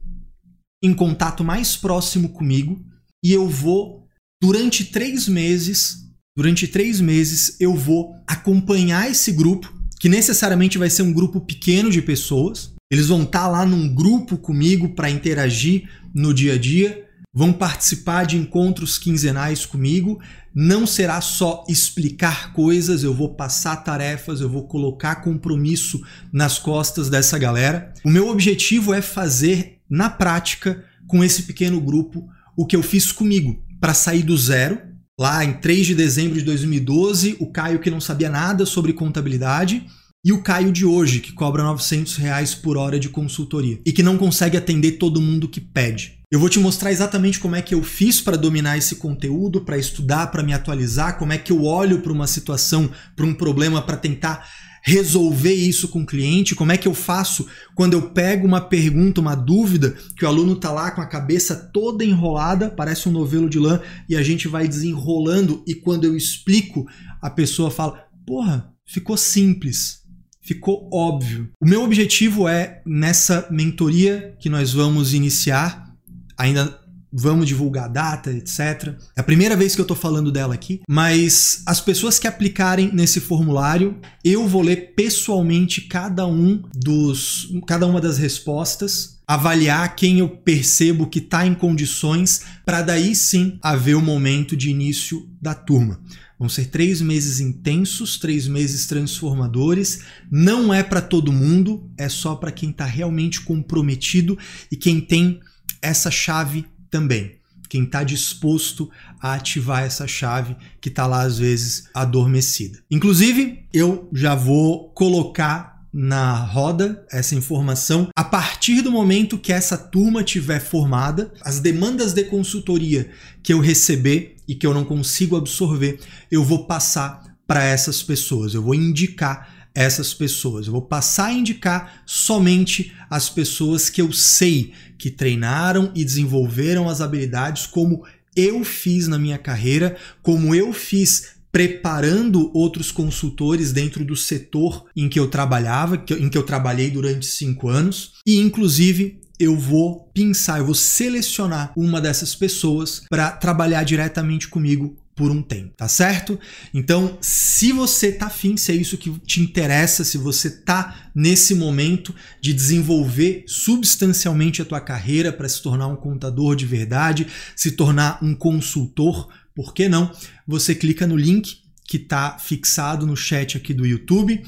em 0.84 0.94
contato 0.94 1.44
mais 1.44 1.76
próximo 1.76 2.30
comigo 2.30 2.84
e 3.24 3.32
eu 3.32 3.48
vou 3.48 4.06
durante 4.42 4.84
três 4.86 5.28
meses, 5.28 6.00
durante 6.36 6.68
três 6.68 7.00
meses 7.00 7.56
eu 7.60 7.74
vou 7.74 8.14
acompanhar 8.28 9.10
esse 9.10 9.32
grupo 9.32 9.74
que 10.00 10.10
necessariamente 10.10 10.78
vai 10.78 10.90
ser 10.90 11.02
um 11.02 11.14
grupo 11.14 11.40
pequeno 11.40 11.90
de 11.90 12.02
pessoas. 12.02 12.74
Eles 12.92 13.08
vão 13.08 13.24
estar 13.24 13.44
tá 13.44 13.48
lá 13.48 13.66
num 13.66 13.96
grupo 13.96 14.38
comigo 14.38 14.94
para 14.94 15.10
interagir 15.10 15.90
no 16.14 16.34
dia 16.34 16.54
a 16.54 16.58
dia 16.58 17.03
vão 17.34 17.52
participar 17.52 18.26
de 18.26 18.38
encontros 18.38 18.98
quinzenais 18.98 19.66
comigo. 19.66 20.22
Não 20.54 20.86
será 20.86 21.20
só 21.20 21.66
explicar 21.68 22.54
coisas, 22.54 23.04
eu 23.04 23.14
vou 23.14 23.34
passar 23.34 23.78
tarefas, 23.78 24.40
eu 24.40 24.50
vou 24.50 24.68
colocar 24.68 25.16
compromisso 25.16 26.02
nas 26.32 26.60
costas 26.60 27.10
dessa 27.10 27.40
galera. 27.40 27.92
O 28.06 28.10
meu 28.10 28.30
objetivo 28.30 28.94
é 28.94 29.02
fazer 29.02 29.80
na 29.90 30.10
prática 30.10 30.84
com 31.08 31.24
esse 31.24 31.44
pequeno 31.44 31.82
grupo 31.82 32.30
o 32.56 32.66
que 32.66 32.76
eu 32.76 32.84
fiz 32.84 33.12
comigo 33.12 33.64
para 33.82 33.94
sair 33.94 34.22
do 34.22 34.38
zero. 34.38 34.80
Lá 35.20 35.44
em 35.44 35.54
3 35.54 35.88
de 35.88 35.96
dezembro 35.96 36.40
de 36.40 36.46
2012, 36.46 37.38
o 37.40 37.52
Caio 37.52 37.80
que 37.80 37.92
não 37.92 38.02
sabia 38.02 38.30
nada 38.30 38.66
sobre 38.66 38.94
contabilidade 38.94 39.86
e 40.26 40.32
o 40.32 40.42
Caio 40.42 40.72
de 40.72 40.86
hoje, 40.86 41.20
que 41.20 41.34
cobra 41.34 41.64
900 41.64 42.16
reais 42.16 42.56
por 42.56 42.78
hora 42.78 43.00
de 43.00 43.10
consultoria 43.10 43.80
e 43.86 43.92
que 43.92 44.02
não 44.02 44.18
consegue 44.18 44.56
atender 44.56 44.94
todo 44.94 45.22
mundo 45.22 45.50
que 45.50 45.60
pede. 45.60 46.23
Eu 46.34 46.40
vou 46.40 46.50
te 46.50 46.58
mostrar 46.58 46.92
exatamente 46.92 47.40
como 47.40 47.56
é 47.56 47.62
que 47.62 47.76
eu 47.76 47.84
fiz 47.84 48.20
para 48.20 48.36
dominar 48.36 48.76
esse 48.76 48.96
conteúdo, 48.96 49.62
para 49.62 49.78
estudar, 49.78 50.32
para 50.32 50.42
me 50.42 50.52
atualizar, 50.52 51.20
como 51.20 51.32
é 51.32 51.38
que 51.38 51.52
eu 51.52 51.64
olho 51.64 52.00
para 52.00 52.12
uma 52.12 52.26
situação, 52.26 52.90
para 53.16 53.24
um 53.24 53.36
problema, 53.36 53.84
para 53.84 53.98
tentar 53.98 54.50
resolver 54.82 55.54
isso 55.54 55.90
com 55.90 56.02
o 56.02 56.06
cliente, 56.08 56.56
como 56.56 56.72
é 56.72 56.78
que 56.78 56.88
eu 56.88 56.96
faço 56.96 57.46
quando 57.76 57.94
eu 57.94 58.10
pego 58.10 58.48
uma 58.48 58.60
pergunta, 58.60 59.22
uma 59.22 59.36
dúvida, 59.36 59.96
que 60.18 60.26
o 60.26 60.28
aluno 60.28 60.56
tá 60.56 60.72
lá 60.72 60.90
com 60.90 61.02
a 61.02 61.06
cabeça 61.06 61.56
toda 61.72 62.04
enrolada, 62.04 62.68
parece 62.68 63.08
um 63.08 63.12
novelo 63.12 63.48
de 63.48 63.60
lã, 63.60 63.80
e 64.10 64.16
a 64.16 64.24
gente 64.24 64.48
vai 64.48 64.68
desenrolando 64.68 65.64
e 65.68 65.76
quando 65.76 66.06
eu 66.06 66.18
explico, 66.18 66.88
a 67.22 67.30
pessoa 67.30 67.70
fala: 67.70 68.08
"Porra, 68.26 68.74
ficou 68.88 69.18
simples" 69.18 70.02
ficou 70.46 70.90
óbvio. 70.92 71.50
O 71.62 71.66
meu 71.66 71.84
objetivo 71.84 72.50
é, 72.50 72.82
nessa 72.86 73.48
mentoria 73.50 74.36
que 74.42 74.50
nós 74.50 74.74
vamos 74.74 75.14
iniciar, 75.14 75.93
ainda 76.38 76.84
vamos 77.14 77.48
divulgar 77.48 77.88
data, 77.88 78.32
etc. 78.32 78.96
É 79.16 79.22
a 79.22 79.24
primeira 79.24 79.56
vez 79.56 79.76
que 79.76 79.82
eu 79.82 79.84
estou 79.84 79.96
falando 79.96 80.32
dela 80.32 80.56
aqui, 80.56 80.82
mas 80.90 81.62
as 81.66 81.80
pessoas 81.80 82.18
que 82.18 82.28
aplicarem 82.28 82.90
nesse 82.92 83.20
formulário, 83.20 84.00
eu 84.24 84.48
vou 84.48 84.64
ler 84.64 84.94
pessoalmente 84.96 85.82
cada 85.82 86.26
um 86.26 86.64
dos, 86.74 87.50
cada 87.68 87.86
uma 87.86 88.02
das 88.02 88.18
respostas, 88.18 89.20
avaliar 89.28 89.96
quem 89.96 90.20
eu 90.20 90.30
percebo 90.30 91.08
que 91.08 91.20
está 91.20 91.46
em 91.46 91.54
condições 91.54 92.42
para 92.66 92.82
daí 92.82 93.16
sim 93.16 93.60
haver 93.62 93.96
o 93.96 94.02
momento 94.02 94.58
de 94.58 94.70
início 94.70 95.30
da 95.40 95.54
turma. 95.54 96.02
Vão 96.38 96.50
ser 96.50 96.66
três 96.66 97.00
meses 97.00 97.40
intensos, 97.40 98.18
três 98.18 98.48
meses 98.48 98.86
transformadores. 98.86 100.02
Não 100.30 100.74
é 100.74 100.84
para 100.84 101.00
todo 101.00 101.32
mundo, 101.32 101.90
é 101.98 102.10
só 102.10 102.36
para 102.36 102.52
quem 102.52 102.72
está 102.72 102.86
realmente 102.86 103.40
comprometido 103.40 104.38
e 104.70 104.76
quem 104.76 105.00
tem 105.00 105.40
essa 105.84 106.10
chave 106.10 106.66
também. 106.90 107.36
Quem 107.70 107.84
está 107.84 108.04
disposto 108.04 108.90
a 109.20 109.34
ativar 109.34 109.84
essa 109.84 110.08
chave 110.08 110.56
que 110.80 110.90
está 110.90 111.06
lá 111.06 111.22
às 111.24 111.38
vezes 111.38 111.90
adormecida. 111.94 112.80
Inclusive, 112.90 113.66
eu 113.74 114.10
já 114.14 114.36
vou 114.36 114.90
colocar 114.90 115.74
na 115.92 116.34
roda 116.34 117.06
essa 117.12 117.36
informação. 117.36 118.10
A 118.16 118.24
partir 118.24 118.82
do 118.82 118.92
momento 118.92 119.38
que 119.38 119.54
essa 119.54 119.78
turma 119.78 120.24
tiver 120.24 120.60
formada, 120.60 121.32
as 121.42 121.60
demandas 121.60 122.14
de 122.14 122.24
consultoria 122.24 123.12
que 123.44 123.54
eu 123.54 123.60
receber 123.60 124.38
e 124.48 124.56
que 124.56 124.66
eu 124.66 124.74
não 124.74 124.84
consigo 124.84 125.36
absorver, 125.36 126.00
eu 126.32 126.44
vou 126.44 126.66
passar 126.66 127.36
para 127.46 127.64
essas 127.64 128.02
pessoas. 128.02 128.54
Eu 128.54 128.64
vou 128.64 128.74
indicar 128.74 129.53
essas 129.76 130.14
pessoas. 130.14 130.68
Eu 130.68 130.74
vou 130.74 130.82
passar 130.82 131.28
a 131.28 131.34
indicar 131.34 132.04
somente 132.06 132.94
as 133.10 133.30
pessoas 133.30 133.90
que 133.90 134.02
eu 134.02 134.12
sei 134.12 134.74
que 134.98 135.10
treinaram 135.10 135.92
e 135.96 136.06
desenvolveram 136.06 136.88
as 136.88 137.02
habilidades 137.02 137.66
como 137.66 138.06
eu 138.36 138.64
fiz 138.64 139.08
na 139.08 139.20
minha 139.20 139.38
carreira, 139.38 139.96
como 140.22 140.54
eu 140.56 140.74
fiz 140.74 141.34
preparando 141.52 142.50
outros 142.58 142.92
consultores 142.92 143.72
dentro 143.72 144.04
do 144.04 144.16
setor 144.16 144.86
em 144.96 145.08
que 145.08 145.20
eu 145.20 145.28
trabalhava, 145.28 146.04
em 146.18 146.28
que 146.28 146.38
eu 146.38 146.44
trabalhei 146.44 146.90
durante 146.90 147.28
cinco 147.28 147.70
anos, 147.70 148.14
e 148.26 148.40
inclusive 148.40 149.20
eu 149.40 149.58
vou 149.58 150.10
pensar, 150.14 150.60
eu 150.60 150.66
vou 150.66 150.76
selecionar 150.76 151.72
uma 151.76 152.02
dessas 152.02 152.34
pessoas 152.34 153.04
para 153.10 153.30
trabalhar 153.32 153.84
diretamente 153.84 154.48
comigo 154.48 154.98
por 155.16 155.30
um 155.30 155.42
tempo, 155.42 155.74
tá 155.78 155.88
certo? 155.88 156.40
Então, 156.74 157.18
se 157.22 157.72
você 157.72 158.12
tá 158.12 158.28
afim, 158.28 158.58
se 158.58 158.72
é 158.72 158.76
isso 158.76 158.98
que 158.98 159.12
te 159.20 159.42
interessa, 159.42 160.04
se 160.04 160.18
você 160.18 160.50
tá 160.50 161.12
nesse 161.14 161.54
momento 161.54 162.14
de 162.42 162.54
desenvolver 162.54 163.44
substancialmente 163.48 164.62
a 164.62 164.66
tua 164.66 164.82
carreira 164.82 165.32
para 165.32 165.48
se 165.48 165.62
tornar 165.62 165.88
um 165.88 165.96
contador 165.96 166.56
de 166.56 166.66
verdade, 166.66 167.28
se 167.56 167.72
tornar 167.72 168.18
um 168.24 168.34
consultor, 168.34 169.30
por 169.54 169.74
que 169.74 169.88
não? 169.88 170.12
Você 170.48 170.74
clica 170.74 171.06
no 171.06 171.16
link 171.16 171.58
que 171.86 172.00
tá 172.00 172.40
fixado 172.40 173.06
no 173.06 173.16
chat 173.16 173.56
aqui 173.56 173.74
do 173.74 173.86
YouTube, 173.86 174.44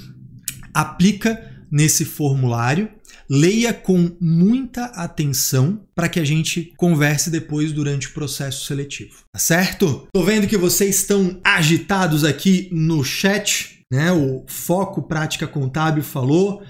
aplica 0.74 1.52
nesse 1.72 2.04
formulário 2.06 2.90
Leia 3.30 3.74
com 3.74 4.12
muita 4.22 4.86
atenção 4.86 5.82
para 5.96 6.08
que 6.08 6.20
a 6.20 6.24
gente 6.24 6.74
converse 6.78 7.30
depois 7.30 7.72
durante 7.72 8.08
o 8.08 8.14
processo 8.14 8.66
seletivo. 8.66 9.24
Tá 9.32 9.40
certo? 9.40 10.08
Tô 10.14 10.24
vendo 10.24 10.48
que 10.48 10.58
vocês 10.58 10.98
estão 10.98 11.40
agitados 11.44 12.24
aqui 12.24 12.70
no 12.72 13.04
chat, 13.04 13.80
né? 13.92 14.12
O 14.12 14.44
Foco 14.48 15.02
Prática 15.04 15.48
Contábil 15.48 16.04
falou, 16.04 16.62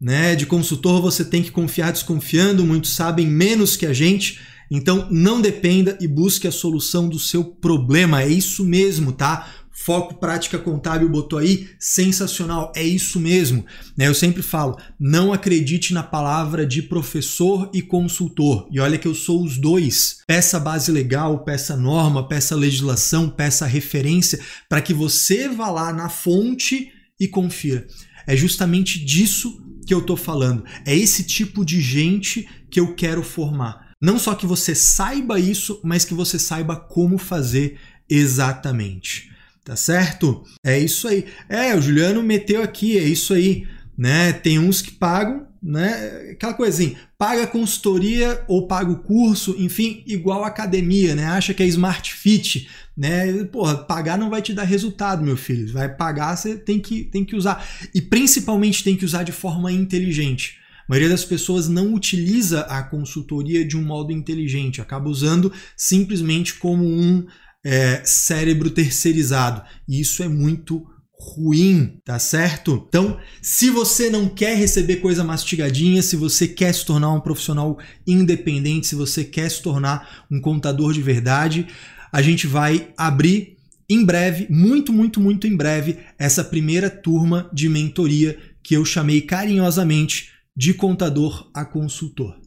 né? 0.00 0.36
De 0.36 0.44
consultor 0.44 1.00
você 1.00 1.24
tem 1.24 1.42
que 1.42 1.50
confiar 1.50 1.92
desconfiando, 1.92 2.64
muitos 2.64 2.94
sabem 2.94 3.26
menos 3.26 3.76
que 3.76 3.86
a 3.86 3.92
gente. 3.92 4.40
Então 4.70 5.06
não 5.10 5.40
dependa 5.40 5.98
e 6.00 6.08
busque 6.08 6.48
a 6.48 6.52
solução 6.52 7.08
do 7.08 7.18
seu 7.18 7.44
problema. 7.44 8.22
É 8.22 8.28
isso 8.28 8.64
mesmo, 8.64 9.12
tá? 9.12 9.46
Foco 9.84 10.14
Prática 10.14 10.60
Contábil 10.60 11.08
botou 11.08 11.40
aí, 11.40 11.70
sensacional, 11.76 12.72
é 12.76 12.84
isso 12.84 13.18
mesmo. 13.18 13.66
Né? 13.96 14.06
Eu 14.06 14.14
sempre 14.14 14.40
falo, 14.40 14.78
não 14.98 15.32
acredite 15.32 15.92
na 15.92 16.04
palavra 16.04 16.64
de 16.64 16.82
professor 16.82 17.68
e 17.74 17.82
consultor. 17.82 18.68
E 18.70 18.78
olha 18.78 18.96
que 18.96 19.08
eu 19.08 19.14
sou 19.14 19.42
os 19.42 19.58
dois. 19.58 20.18
Peça 20.24 20.60
base 20.60 20.92
legal, 20.92 21.42
peça 21.42 21.76
norma, 21.76 22.28
peça 22.28 22.54
legislação, 22.54 23.28
peça 23.28 23.66
referência, 23.66 24.38
para 24.68 24.80
que 24.80 24.94
você 24.94 25.48
vá 25.48 25.68
lá 25.68 25.92
na 25.92 26.08
fonte 26.08 26.92
e 27.18 27.26
confira. 27.26 27.84
É 28.24 28.36
justamente 28.36 29.04
disso 29.04 29.60
que 29.84 29.92
eu 29.92 29.98
estou 29.98 30.16
falando. 30.16 30.64
É 30.86 30.94
esse 30.94 31.24
tipo 31.24 31.64
de 31.64 31.80
gente 31.80 32.48
que 32.70 32.78
eu 32.78 32.94
quero 32.94 33.24
formar. 33.24 33.90
Não 34.00 34.16
só 34.16 34.36
que 34.36 34.46
você 34.46 34.76
saiba 34.76 35.40
isso, 35.40 35.80
mas 35.82 36.04
que 36.04 36.14
você 36.14 36.38
saiba 36.38 36.76
como 36.76 37.18
fazer 37.18 37.80
exatamente. 38.08 39.31
Tá 39.64 39.76
certo? 39.76 40.42
É 40.64 40.78
isso 40.78 41.06
aí. 41.06 41.24
É, 41.48 41.74
o 41.74 41.80
Juliano 41.80 42.22
meteu 42.22 42.62
aqui, 42.62 42.98
é 42.98 43.04
isso 43.04 43.32
aí. 43.32 43.66
Né? 43.96 44.32
Tem 44.32 44.58
uns 44.58 44.82
que 44.82 44.90
pagam, 44.90 45.46
né? 45.62 46.30
Aquela 46.32 46.56
assim, 46.66 46.96
paga 47.16 47.46
consultoria 47.46 48.42
ou 48.48 48.66
paga 48.66 48.90
o 48.90 48.98
curso, 48.98 49.54
enfim, 49.58 50.02
igual 50.06 50.42
academia, 50.42 51.14
né? 51.14 51.26
Acha 51.26 51.54
que 51.54 51.62
é 51.62 51.66
smart 51.66 52.12
fit, 52.12 52.68
né? 52.96 53.44
Porra, 53.44 53.76
pagar 53.76 54.18
não 54.18 54.28
vai 54.28 54.42
te 54.42 54.52
dar 54.52 54.64
resultado, 54.64 55.22
meu 55.22 55.36
filho. 55.36 55.72
Vai 55.72 55.94
pagar, 55.94 56.34
você 56.36 56.56
tem 56.56 56.80
que, 56.80 57.04
tem 57.04 57.24
que 57.24 57.36
usar. 57.36 57.64
E 57.94 58.00
principalmente 58.00 58.82
tem 58.82 58.96
que 58.96 59.04
usar 59.04 59.22
de 59.22 59.32
forma 59.32 59.70
inteligente. 59.70 60.58
A 60.80 60.84
maioria 60.88 61.10
das 61.10 61.24
pessoas 61.24 61.68
não 61.68 61.94
utiliza 61.94 62.62
a 62.62 62.82
consultoria 62.82 63.64
de 63.64 63.76
um 63.76 63.84
modo 63.84 64.10
inteligente, 64.10 64.80
acaba 64.80 65.08
usando 65.08 65.52
simplesmente 65.76 66.54
como 66.54 66.84
um 66.84 67.24
é, 67.64 68.02
cérebro 68.04 68.70
terceirizado. 68.70 69.62
E 69.88 70.00
isso 70.00 70.22
é 70.22 70.28
muito 70.28 70.86
ruim, 71.22 72.00
tá 72.04 72.18
certo? 72.18 72.84
Então, 72.88 73.18
se 73.40 73.70
você 73.70 74.10
não 74.10 74.28
quer 74.28 74.56
receber 74.56 74.96
coisa 74.96 75.22
mastigadinha, 75.22 76.02
se 76.02 76.16
você 76.16 76.48
quer 76.48 76.74
se 76.74 76.84
tornar 76.84 77.12
um 77.12 77.20
profissional 77.20 77.78
independente, 78.06 78.88
se 78.88 78.94
você 78.96 79.22
quer 79.22 79.48
se 79.48 79.62
tornar 79.62 80.26
um 80.30 80.40
contador 80.40 80.92
de 80.92 81.00
verdade, 81.00 81.68
a 82.12 82.20
gente 82.20 82.46
vai 82.46 82.88
abrir 82.96 83.56
em 83.88 84.04
breve, 84.04 84.46
muito, 84.50 84.92
muito, 84.92 85.20
muito 85.20 85.46
em 85.46 85.56
breve, 85.56 85.98
essa 86.18 86.42
primeira 86.42 86.90
turma 86.90 87.48
de 87.52 87.68
mentoria 87.68 88.38
que 88.62 88.74
eu 88.74 88.84
chamei 88.84 89.20
carinhosamente 89.20 90.30
de 90.56 90.74
contador 90.74 91.50
a 91.54 91.64
consultor. 91.64 92.38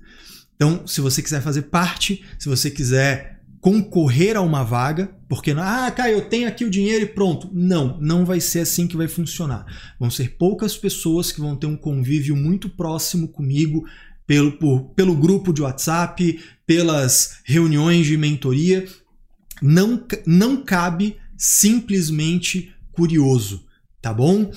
Então, 0.55 0.87
se 0.87 1.01
você 1.01 1.21
quiser 1.21 1.41
fazer 1.41 1.63
parte, 1.63 2.23
se 2.39 2.47
você 2.47 2.71
quiser 2.71 3.34
concorrer 3.65 4.37
a 4.37 4.41
uma 4.41 4.63
vaga, 4.63 5.09
porque 5.27 5.49
ah, 5.57 5.89
Caio, 5.89 6.17
eu 6.17 6.29
tenho 6.29 6.47
aqui 6.47 6.63
o 6.63 6.69
dinheiro 6.69 7.03
e 7.03 7.07
pronto. 7.07 7.49
Não, 7.51 7.99
não 7.99 8.23
vai 8.23 8.39
ser 8.39 8.59
assim 8.59 8.85
que 8.85 8.95
vai 8.95 9.07
funcionar. 9.07 9.65
Vão 9.99 10.11
ser 10.11 10.37
poucas 10.37 10.77
pessoas 10.77 11.31
que 11.31 11.41
vão 11.41 11.55
ter 11.55 11.65
um 11.65 11.75
convívio 11.75 12.35
muito 12.35 12.69
próximo 12.69 13.27
comigo 13.27 13.83
pelo, 14.27 14.51
por, 14.59 14.93
pelo 14.93 15.15
grupo 15.15 15.51
de 15.51 15.63
WhatsApp, 15.63 16.39
pelas 16.63 17.39
reuniões 17.43 18.05
de 18.05 18.15
mentoria. 18.17 18.85
Não, 19.63 20.05
não 20.27 20.63
cabe 20.63 21.17
simplesmente 21.35 22.71
curioso, 22.91 23.65
tá 23.99 24.13
bom? 24.13 24.51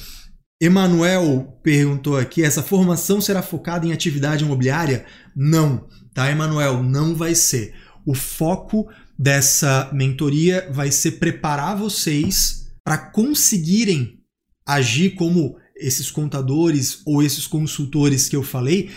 Emanuel 0.60 1.58
perguntou 1.62 2.18
aqui: 2.18 2.44
essa 2.44 2.62
formação 2.62 3.22
será 3.22 3.40
focada 3.40 3.86
em 3.86 3.92
atividade 3.92 4.44
imobiliária? 4.44 5.06
Não, 5.34 5.88
tá, 6.12 6.30
Emanuel? 6.30 6.82
Não 6.82 7.14
vai 7.14 7.34
ser. 7.34 7.72
O 8.08 8.14
foco 8.14 8.88
dessa 9.18 9.90
mentoria 9.92 10.66
vai 10.72 10.90
ser 10.90 11.18
preparar 11.18 11.76
vocês 11.76 12.72
para 12.82 12.96
conseguirem 12.96 14.22
agir 14.66 15.10
como 15.10 15.58
esses 15.76 16.10
contadores 16.10 17.02
ou 17.04 17.22
esses 17.22 17.46
consultores 17.46 18.26
que 18.26 18.34
eu 18.34 18.42
falei 18.42 18.88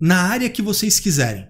na 0.00 0.16
área 0.22 0.50
que 0.50 0.60
vocês 0.60 0.98
quiserem. 0.98 1.46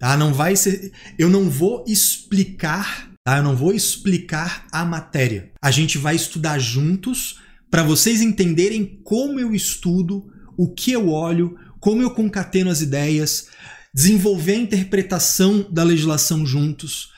Tá? 0.00 0.16
Não 0.16 0.34
vai 0.34 0.56
ser, 0.56 0.90
eu 1.16 1.30
não 1.30 1.48
vou 1.48 1.84
explicar, 1.86 3.08
tá? 3.22 3.36
Eu 3.36 3.44
não 3.44 3.54
vou 3.54 3.72
explicar 3.72 4.66
a 4.72 4.84
matéria. 4.84 5.52
A 5.62 5.70
gente 5.70 5.96
vai 5.96 6.16
estudar 6.16 6.58
juntos 6.58 7.38
para 7.70 7.84
vocês 7.84 8.20
entenderem 8.20 9.00
como 9.04 9.38
eu 9.38 9.54
estudo, 9.54 10.26
o 10.56 10.74
que 10.74 10.90
eu 10.90 11.08
olho, 11.08 11.56
como 11.78 12.02
eu 12.02 12.10
concateno 12.10 12.68
as 12.68 12.80
ideias, 12.80 13.46
desenvolver 13.94 14.52
a 14.52 14.58
interpretação 14.58 15.66
da 15.70 15.82
legislação 15.82 16.44
juntos, 16.46 17.10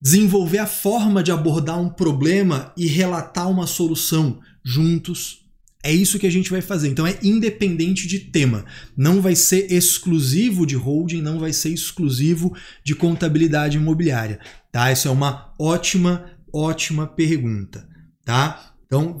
desenvolver 0.00 0.58
a 0.58 0.66
forma 0.66 1.22
de 1.22 1.32
abordar 1.32 1.80
um 1.80 1.88
problema 1.88 2.72
e 2.76 2.86
relatar 2.86 3.50
uma 3.50 3.66
solução 3.66 4.40
juntos. 4.64 5.44
É 5.82 5.92
isso 5.92 6.18
que 6.18 6.26
a 6.26 6.30
gente 6.30 6.50
vai 6.50 6.60
fazer. 6.60 6.88
Então 6.88 7.06
é 7.06 7.16
independente 7.22 8.08
de 8.08 8.18
tema. 8.18 8.64
Não 8.96 9.20
vai 9.20 9.36
ser 9.36 9.72
exclusivo 9.72 10.66
de 10.66 10.74
holding, 10.74 11.22
não 11.22 11.38
vai 11.38 11.52
ser 11.52 11.70
exclusivo 11.70 12.56
de 12.84 12.94
contabilidade 12.94 13.76
imobiliária, 13.76 14.40
tá? 14.72 14.90
Isso 14.90 15.06
é 15.06 15.10
uma 15.10 15.54
ótima, 15.58 16.30
ótima 16.52 17.06
pergunta, 17.06 17.88
tá? 18.24 18.74
Então, 18.86 19.20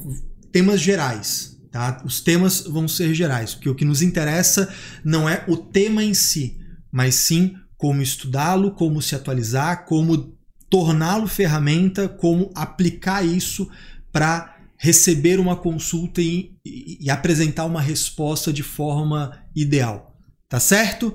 temas 0.52 0.80
gerais, 0.80 1.56
tá? 1.70 2.02
Os 2.04 2.20
temas 2.20 2.62
vão 2.62 2.88
ser 2.88 3.14
gerais, 3.14 3.54
porque 3.54 3.68
o 3.68 3.74
que 3.74 3.84
nos 3.84 4.02
interessa 4.02 4.72
não 5.04 5.28
é 5.28 5.44
o 5.46 5.56
tema 5.56 6.02
em 6.02 6.14
si, 6.14 6.58
mas 6.96 7.14
sim 7.14 7.54
como 7.76 8.00
estudá-lo, 8.00 8.70
como 8.70 9.02
se 9.02 9.14
atualizar, 9.14 9.84
como 9.84 10.34
torná-lo 10.70 11.26
ferramenta, 11.26 12.08
como 12.08 12.50
aplicar 12.54 13.22
isso 13.22 13.68
para 14.10 14.56
receber 14.78 15.38
uma 15.38 15.56
consulta 15.56 16.22
e, 16.22 16.56
e, 16.64 17.04
e, 17.04 17.10
apresentar 17.10 17.66
uma 17.66 17.82
resposta 17.82 18.50
de 18.50 18.62
forma 18.62 19.38
ideal. 19.54 20.16
Tá 20.48 20.58
certo? 20.58 21.14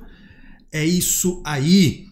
É 0.71 0.85
isso 0.85 1.41
aí. 1.43 2.05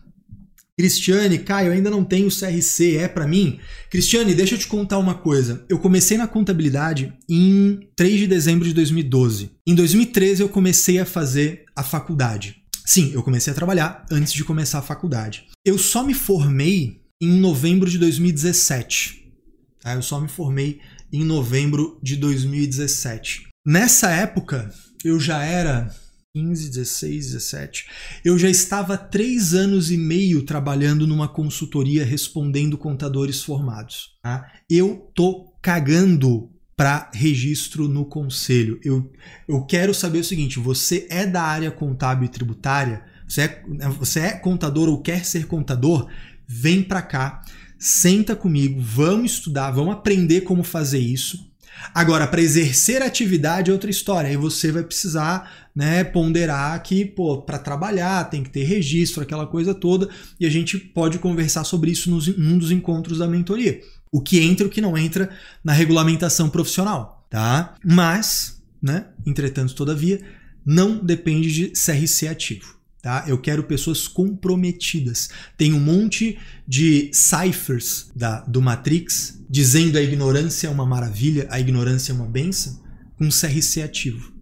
Cristiane, 0.75 1.37
Caio, 1.37 1.71
ainda 1.71 1.91
não 1.91 2.03
tenho 2.03 2.27
CRC, 2.31 2.97
é 2.97 3.07
para 3.07 3.27
mim? 3.27 3.59
Cristiane, 3.91 4.33
deixa 4.33 4.55
eu 4.55 4.59
te 4.59 4.67
contar 4.67 4.97
uma 4.97 5.13
coisa. 5.13 5.63
Eu 5.69 5.77
comecei 5.77 6.17
na 6.17 6.27
contabilidade 6.27 7.13
em 7.29 7.81
3 7.95 8.21
de 8.21 8.27
dezembro 8.27 8.67
de 8.67 8.73
2012. 8.73 9.51
Em 9.67 9.75
2013 9.75 10.41
eu 10.41 10.49
comecei 10.49 10.97
a 10.97 11.05
fazer 11.05 11.65
a 11.75 11.83
faculdade. 11.83 12.59
Sim, 12.89 13.11
eu 13.13 13.21
comecei 13.21 13.53
a 13.53 13.55
trabalhar 13.55 14.03
antes 14.09 14.33
de 14.33 14.43
começar 14.43 14.79
a 14.79 14.81
faculdade. 14.81 15.45
Eu 15.63 15.77
só 15.77 16.03
me 16.03 16.15
formei 16.15 16.99
em 17.21 17.39
novembro 17.39 17.87
de 17.87 17.99
2017. 17.99 19.31
Tá? 19.79 19.93
Eu 19.93 20.01
só 20.01 20.19
me 20.19 20.27
formei 20.27 20.81
em 21.13 21.23
novembro 21.23 21.99
de 22.01 22.15
2017. 22.15 23.47
Nessa 23.63 24.09
época, 24.09 24.73
eu 25.05 25.19
já 25.19 25.43
era 25.43 25.95
15, 26.35 26.67
16, 26.69 27.25
17. 27.33 27.85
Eu 28.25 28.39
já 28.39 28.49
estava 28.49 28.97
três 28.97 29.53
anos 29.53 29.91
e 29.91 29.97
meio 29.97 30.41
trabalhando 30.41 31.05
numa 31.05 31.27
consultoria 31.27 32.03
respondendo 32.03 32.75
contadores 32.75 33.43
formados. 33.43 34.17
Tá? 34.23 34.51
Eu 34.67 35.11
tô 35.13 35.53
cagando 35.61 36.49
para 36.79 37.09
registro 37.13 37.89
no 37.89 38.05
conselho. 38.05 38.79
Eu, 38.81 39.11
eu 39.45 39.61
quero 39.63 39.93
saber 39.93 40.19
o 40.19 40.23
seguinte: 40.23 40.59
você 40.59 41.05
é 41.09 41.25
da 41.25 41.43
área 41.43 41.69
contábil 41.69 42.23
e 42.23 42.29
tributária? 42.29 43.01
Você 43.27 43.41
é, 43.41 43.63
você 43.97 44.21
é 44.21 44.31
contador 44.31 44.87
ou 44.87 45.01
quer 45.01 45.25
ser 45.25 45.45
contador? 45.45 46.07
Vem 46.47 46.81
para 46.81 47.01
cá, 47.01 47.41
senta 47.77 48.33
comigo, 48.33 48.79
vamos 48.79 49.33
estudar, 49.33 49.71
vamos 49.71 49.93
aprender 49.93 50.41
como 50.41 50.63
fazer 50.63 50.99
isso. 50.99 51.49
Agora, 51.93 52.25
para 52.25 52.41
exercer 52.41 53.01
atividade 53.01 53.69
é 53.69 53.73
outra 53.73 53.89
história. 53.89 54.29
Aí 54.29 54.37
você 54.37 54.71
vai 54.71 54.83
precisar 54.83 55.69
né, 55.75 56.05
ponderar 56.05 56.81
que, 56.81 57.03
pô, 57.03 57.41
para 57.41 57.59
trabalhar 57.59 58.29
tem 58.29 58.41
que 58.41 58.49
ter 58.49 58.63
registro, 58.63 59.21
aquela 59.21 59.45
coisa 59.45 59.73
toda, 59.73 60.09
e 60.39 60.45
a 60.45 60.49
gente 60.49 60.77
pode 60.77 61.19
conversar 61.19 61.65
sobre 61.65 61.91
isso 61.91 62.09
nos, 62.09 62.27
num 62.37 62.57
dos 62.57 62.71
encontros 62.71 63.17
da 63.17 63.27
mentoria 63.27 63.81
o 64.11 64.21
que 64.21 64.39
entra 64.39 64.65
e 64.65 64.67
o 64.67 64.71
que 64.71 64.81
não 64.81 64.97
entra 64.97 65.29
na 65.63 65.73
regulamentação 65.73 66.49
profissional, 66.49 67.25
tá? 67.29 67.75
Mas, 67.83 68.61
né, 68.81 69.07
entretanto, 69.25 69.75
todavia, 69.75 70.21
não 70.65 70.97
depende 70.97 71.51
de 71.51 71.67
CRC 71.69 72.27
ativo. 72.27 72.79
Tá? 73.01 73.23
Eu 73.27 73.37
quero 73.37 73.63
pessoas 73.63 74.09
comprometidas. 74.09 75.29
Tem 75.57 75.71
um 75.71 75.79
monte 75.79 76.37
de 76.67 77.09
ciphers 77.13 78.11
da, 78.13 78.41
do 78.41 78.61
Matrix 78.61 79.39
dizendo 79.49 79.97
a 79.97 80.01
ignorância 80.01 80.67
é 80.67 80.69
uma 80.69 80.85
maravilha, 80.85 81.47
a 81.49 81.59
ignorância 81.59 82.11
é 82.11 82.15
uma 82.15 82.25
benção, 82.25 82.77
com 83.17 83.29
CRC 83.29 83.81
ativo. 83.81 84.33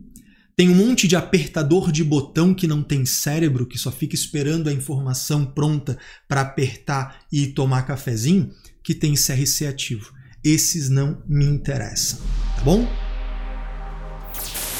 Tem 0.56 0.70
um 0.70 0.76
monte 0.76 1.08
de 1.08 1.16
apertador 1.16 1.92
de 1.92 2.04
botão 2.04 2.52
que 2.52 2.66
não 2.66 2.82
tem 2.82 3.06
cérebro, 3.06 3.68
que 3.68 3.78
só 3.78 3.92
fica 3.92 4.16
esperando 4.16 4.68
a 4.68 4.74
informação 4.74 5.46
pronta 5.46 6.00
para 6.28 6.42
apertar 6.42 7.20
e 7.32 7.46
tomar 7.46 7.84
cafezinho 7.84 8.52
que 8.88 8.96
tem 8.96 9.16
CRC 9.16 9.68
ativo. 9.68 10.14
Esses 10.42 10.88
não 10.88 11.22
me 11.28 11.44
interessam, 11.44 12.20
tá 12.56 12.62
bom? 12.62 12.88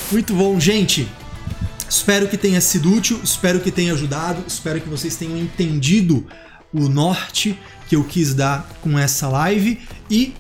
Muito 0.10 0.34
bom, 0.34 0.58
gente. 0.58 1.06
Espero 1.90 2.30
que 2.30 2.38
tenha 2.38 2.62
sido 2.62 2.90
útil, 2.90 3.20
espero 3.22 3.60
que 3.60 3.70
tenha 3.70 3.92
ajudado, 3.92 4.46
espero 4.48 4.80
que 4.80 4.88
vocês 4.88 5.18
tenham 5.18 5.38
entendido 5.38 6.26
o 6.74 6.88
norte 6.88 7.60
que 7.90 7.98
eu 7.98 8.04
quis 8.06 8.34
dar 8.34 8.66
com 8.80 8.98
essa 8.98 9.28
live 9.28 9.86
e 10.10 10.34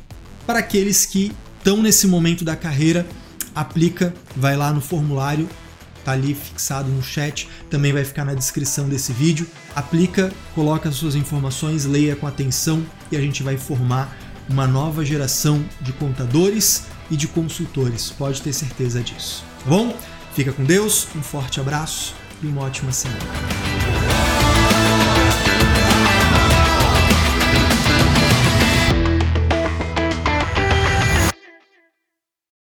para 0.45 0.59
aqueles 0.59 1.05
que 1.05 1.33
estão 1.57 1.81
nesse 1.81 2.07
momento 2.07 2.45
da 2.45 2.55
carreira, 2.55 3.05
aplica, 3.53 4.13
vai 4.33 4.55
lá 4.55 4.71
no 4.71 4.79
formulário 4.79 5.49
tá 6.07 6.13
ali 6.13 6.33
fixado 6.33 6.89
no 6.89 7.03
chat, 7.03 7.49
também 7.69 7.91
vai 7.91 8.05
ficar 8.05 8.23
na 8.23 8.33
descrição 8.33 8.87
desse 8.87 9.11
vídeo. 9.11 9.45
Aplica, 9.75 10.31
coloca 10.55 10.89
suas 10.89 11.15
informações, 11.15 11.83
leia 11.83 12.15
com 12.15 12.25
atenção 12.25 12.85
e 13.11 13.17
a 13.17 13.19
gente 13.19 13.43
vai 13.43 13.57
formar 13.57 14.17
uma 14.49 14.65
nova 14.65 15.03
geração 15.03 15.63
de 15.81 15.91
contadores 15.91 16.85
e 17.11 17.17
de 17.17 17.27
consultores, 17.27 18.09
pode 18.09 18.41
ter 18.41 18.53
certeza 18.53 19.01
disso. 19.01 19.43
Tá 19.63 19.69
bom? 19.69 19.97
Fica 20.33 20.53
com 20.53 20.63
Deus, 20.63 21.07
um 21.13 21.21
forte 21.21 21.59
abraço 21.59 22.15
e 22.41 22.47
uma 22.47 22.61
ótima 22.61 22.93
semana. 22.93 23.76